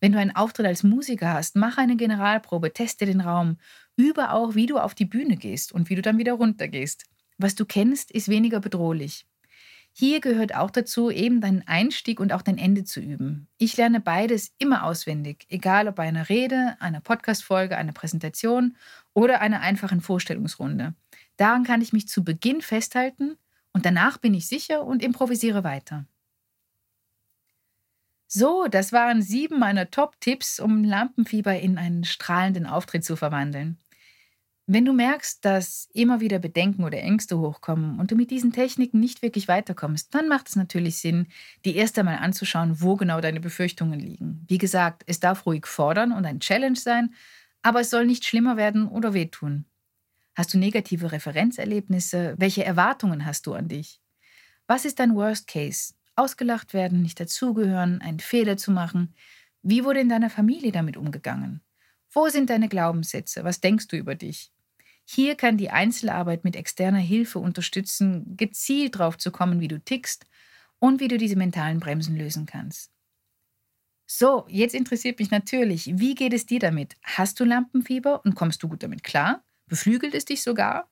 Wenn 0.00 0.10
du 0.10 0.18
einen 0.18 0.34
Auftritt 0.34 0.66
als 0.66 0.82
Musiker 0.82 1.32
hast, 1.32 1.54
mach 1.54 1.78
eine 1.78 1.94
Generalprobe, 1.94 2.72
teste 2.72 3.06
den 3.06 3.20
Raum, 3.20 3.58
übe 3.94 4.32
auch, 4.32 4.56
wie 4.56 4.66
du 4.66 4.78
auf 4.78 4.96
die 4.96 5.04
Bühne 5.04 5.36
gehst 5.36 5.70
und 5.70 5.88
wie 5.88 5.94
du 5.94 6.02
dann 6.02 6.18
wieder 6.18 6.32
runtergehst. 6.32 7.04
Was 7.38 7.54
du 7.54 7.64
kennst, 7.64 8.10
ist 8.10 8.26
weniger 8.26 8.58
bedrohlich. 8.58 9.24
Hier 9.98 10.20
gehört 10.20 10.54
auch 10.54 10.70
dazu, 10.70 11.10
eben 11.10 11.40
deinen 11.40 11.66
Einstieg 11.66 12.20
und 12.20 12.30
auch 12.34 12.42
dein 12.42 12.58
Ende 12.58 12.84
zu 12.84 13.00
üben. 13.00 13.48
Ich 13.56 13.78
lerne 13.78 13.98
beides 13.98 14.52
immer 14.58 14.84
auswendig, 14.84 15.46
egal 15.48 15.88
ob 15.88 15.94
bei 15.94 16.06
einer 16.06 16.28
Rede, 16.28 16.76
einer 16.80 17.00
Podcast-Folge, 17.00 17.78
einer 17.78 17.92
Präsentation 17.92 18.76
oder 19.14 19.40
einer 19.40 19.62
einfachen 19.62 20.02
Vorstellungsrunde. 20.02 20.92
Daran 21.38 21.64
kann 21.64 21.80
ich 21.80 21.94
mich 21.94 22.08
zu 22.08 22.24
Beginn 22.24 22.60
festhalten 22.60 23.38
und 23.72 23.86
danach 23.86 24.18
bin 24.18 24.34
ich 24.34 24.48
sicher 24.48 24.84
und 24.84 25.02
improvisiere 25.02 25.64
weiter. 25.64 26.04
So, 28.26 28.66
das 28.68 28.92
waren 28.92 29.22
sieben 29.22 29.58
meiner 29.58 29.90
Top-Tipps, 29.90 30.60
um 30.60 30.84
Lampenfieber 30.84 31.58
in 31.58 31.78
einen 31.78 32.04
strahlenden 32.04 32.66
Auftritt 32.66 33.02
zu 33.02 33.16
verwandeln. 33.16 33.78
Wenn 34.68 34.84
du 34.84 34.92
merkst, 34.92 35.44
dass 35.44 35.88
immer 35.92 36.20
wieder 36.20 36.40
Bedenken 36.40 36.82
oder 36.82 36.98
Ängste 36.98 37.38
hochkommen 37.38 38.00
und 38.00 38.10
du 38.10 38.16
mit 38.16 38.32
diesen 38.32 38.52
Techniken 38.52 38.98
nicht 38.98 39.22
wirklich 39.22 39.46
weiterkommst, 39.46 40.12
dann 40.12 40.26
macht 40.26 40.48
es 40.48 40.56
natürlich 40.56 40.98
Sinn, 40.98 41.28
die 41.64 41.76
erst 41.76 41.96
einmal 41.98 42.18
anzuschauen, 42.18 42.80
wo 42.80 42.96
genau 42.96 43.20
deine 43.20 43.38
Befürchtungen 43.38 44.00
liegen. 44.00 44.44
Wie 44.48 44.58
gesagt, 44.58 45.04
es 45.06 45.20
darf 45.20 45.46
ruhig 45.46 45.66
fordern 45.66 46.10
und 46.10 46.26
ein 46.26 46.40
Challenge 46.40 46.76
sein, 46.76 47.14
aber 47.62 47.80
es 47.80 47.90
soll 47.90 48.06
nicht 48.06 48.24
schlimmer 48.24 48.56
werden 48.56 48.88
oder 48.88 49.14
wehtun. 49.14 49.66
Hast 50.34 50.52
du 50.54 50.58
negative 50.58 51.12
Referenzerlebnisse? 51.12 52.34
Welche 52.38 52.64
Erwartungen 52.64 53.24
hast 53.24 53.46
du 53.46 53.54
an 53.54 53.68
dich? 53.68 54.00
Was 54.66 54.84
ist 54.84 54.98
dein 54.98 55.14
Worst 55.14 55.48
Case? 55.48 55.94
Ausgelacht 56.16 56.74
werden, 56.74 57.02
nicht 57.02 57.20
dazugehören, 57.20 58.00
einen 58.02 58.20
Fehler 58.20 58.56
zu 58.56 58.72
machen? 58.72 59.14
Wie 59.62 59.84
wurde 59.84 60.00
in 60.00 60.08
deiner 60.08 60.30
Familie 60.30 60.72
damit 60.72 60.96
umgegangen? 60.96 61.62
Wo 62.10 62.28
sind 62.28 62.50
deine 62.50 62.68
Glaubenssätze? 62.68 63.44
Was 63.44 63.60
denkst 63.60 63.88
du 63.88 63.96
über 63.96 64.14
dich? 64.16 64.52
Hier 65.06 65.36
kann 65.36 65.56
die 65.56 65.70
Einzelarbeit 65.70 66.44
mit 66.44 66.54
externer 66.54 66.98
Hilfe 66.98 67.38
unterstützen, 67.38 68.36
gezielt 68.36 68.98
drauf 68.98 69.16
zu 69.16 69.30
kommen, 69.30 69.60
wie 69.60 69.68
du 69.68 69.82
tickst 69.82 70.26
und 70.78 71.00
wie 71.00 71.08
du 71.08 71.16
diese 71.16 71.36
mentalen 71.36 71.80
Bremsen 71.80 72.16
lösen 72.16 72.44
kannst. 72.44 72.90
So, 74.08 74.46
jetzt 74.48 74.74
interessiert 74.74 75.18
mich 75.18 75.30
natürlich, 75.30 75.90
wie 75.98 76.14
geht 76.14 76.32
es 76.32 76.46
dir 76.46 76.60
damit? 76.60 76.94
Hast 77.02 77.40
du 77.40 77.44
Lampenfieber 77.44 78.24
und 78.24 78.34
kommst 78.34 78.62
du 78.62 78.68
gut 78.68 78.82
damit 78.82 79.02
klar? 79.02 79.42
Beflügelt 79.66 80.14
es 80.14 80.24
dich 80.24 80.42
sogar? 80.42 80.88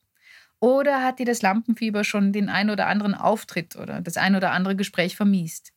Oder 0.61 1.03
hat 1.05 1.19
dir 1.21 1.27
das 1.27 1.43
Lampenfieber 1.43 2.05
schon 2.05 2.33
den 2.33 2.49
ein 2.49 2.71
oder 2.71 2.89
anderen 2.89 3.15
Auftritt 3.15 3.77
oder 3.77 4.01
das 4.01 4.17
ein 4.17 4.37
oder 4.37 4.53
andere 4.53 4.77
Gespräch 4.77 5.17
vermiest? 5.17 5.73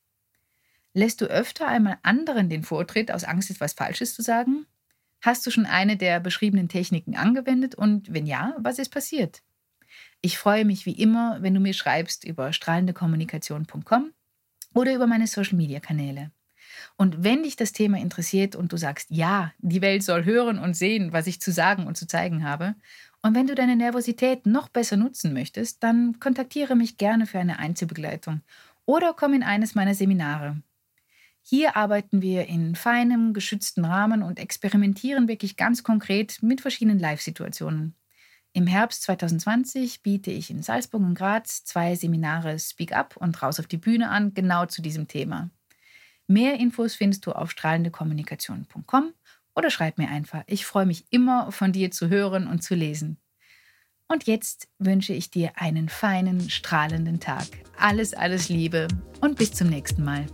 Lässt 0.94 1.22
du 1.22 1.26
öfter 1.28 1.68
einmal 1.68 1.98
anderen 2.04 2.50
den 2.50 2.64
Vortritt 2.64 3.12
aus 3.12 3.24
Angst, 3.24 3.50
etwas 3.52 3.74
Falsches 3.74 4.14
zu 4.14 4.22
sagen? 4.22 4.68
Hast 5.22 5.46
du 5.46 5.52
schon 5.52 5.66
eine 5.66 5.98
der 5.98 6.20
beschriebenen 6.20 6.70
Techniken 6.70 7.16
angewendet 7.16 7.76
und 7.76 8.14
wenn 8.14 8.26
ja, 8.26 8.56
was 8.60 8.80
ist 8.80 8.90
passiert? 8.90 9.42
Ich 10.22 10.38
freue 10.38 10.66
mich 10.66 10.86
wie 10.86 11.00
immer, 11.00 11.42
wenn 11.42 11.54
du 11.54 11.60
mir 11.60 11.74
schreibst 11.74 12.24
über 12.24 12.54
strahlendekommunikation.com 12.54 14.14
oder 14.74 14.94
über 14.94 15.08
meine 15.08 15.28
Social-Media-Kanäle. 15.28 16.32
Und 16.96 17.24
wenn 17.24 17.44
dich 17.44 17.56
das 17.56 17.72
Thema 17.72 17.98
interessiert 17.98 18.56
und 18.56 18.72
du 18.72 18.78
sagst, 18.78 19.10
ja, 19.10 19.54
die 19.60 19.82
Welt 19.82 20.04
soll 20.04 20.26
hören 20.26 20.60
und 20.60 20.76
sehen, 20.76 21.14
was 21.14 21.28
ich 21.28 21.42
zu 21.42 21.52
sagen 21.52 21.88
und 21.88 21.98
zu 21.98 22.08
zeigen 22.08 22.44
habe, 22.44 22.76
und 23.24 23.36
wenn 23.36 23.48
du 23.48 23.56
deine 23.56 23.76
Nervosität 23.76 24.46
noch 24.46 24.70
besser 24.70 24.96
nutzen 24.96 25.34
möchtest, 25.34 25.84
dann 25.84 26.20
kontaktiere 26.20 26.76
mich 26.76 26.98
gerne 26.98 27.26
für 27.26 27.40
eine 27.40 27.60
Einzelbegleitung 27.60 28.42
oder 28.86 29.14
komm 29.14 29.34
in 29.34 29.44
eines 29.44 29.76
meiner 29.76 29.96
Seminare. 29.96 30.62
Hier 31.50 31.78
arbeiten 31.78 32.22
wir 32.22 32.48
in 32.48 32.76
feinem, 32.76 33.32
geschützten 33.32 33.86
Rahmen 33.86 34.22
und 34.22 34.38
experimentieren 34.38 35.30
wirklich 35.30 35.56
ganz 35.56 35.82
konkret 35.82 36.44
mit 36.44 36.60
verschiedenen 36.60 37.00
Live-Situationen. 37.00 37.96
Im 38.52 38.68
Herbst 38.68 39.04
2020 39.04 40.04
biete 40.04 40.30
ich 40.30 40.50
in 40.50 40.62
Salzburg 40.62 41.02
und 41.02 41.16
Graz 41.16 41.64
zwei 41.64 41.96
Seminare 41.96 42.60
Speak 42.60 42.92
Up 42.92 43.16
und 43.16 43.42
Raus 43.42 43.62
auf 43.62 43.68
die 43.68 43.78
Bühne 43.78 44.10
an, 44.10 44.34
genau 44.34 44.66
zu 44.66 44.82
diesem 44.82 45.08
Thema. 45.08 45.50
Mehr 46.28 46.60
Infos 46.60 46.96
findest 46.96 47.26
du 47.26 47.32
auf 47.32 47.50
strahlendekommunikation.com 47.52 49.14
oder 49.56 49.70
schreib 49.70 49.98
mir 49.98 50.10
einfach. 50.10 50.44
Ich 50.48 50.66
freue 50.66 50.86
mich 50.86 51.06
immer, 51.12 51.54
von 51.54 51.72
dir 51.72 51.92
zu 51.92 52.10
hören 52.10 52.48
und 52.48 52.62
zu 52.62 52.76
lesen. 52.76 53.22
Und 54.10 54.28
jetzt 54.28 54.68
wünsche 54.80 55.14
ich 55.14 55.32
dir 55.32 55.54
einen 55.56 55.88
feinen, 55.88 56.50
strahlenden 56.50 57.22
Tag. 57.22 57.48
Alles, 57.78 58.14
alles 58.14 58.50
Liebe 58.50 58.90
und 59.22 59.38
bis 59.38 59.54
zum 59.54 59.70
nächsten 59.70 60.04
Mal. 60.04 60.26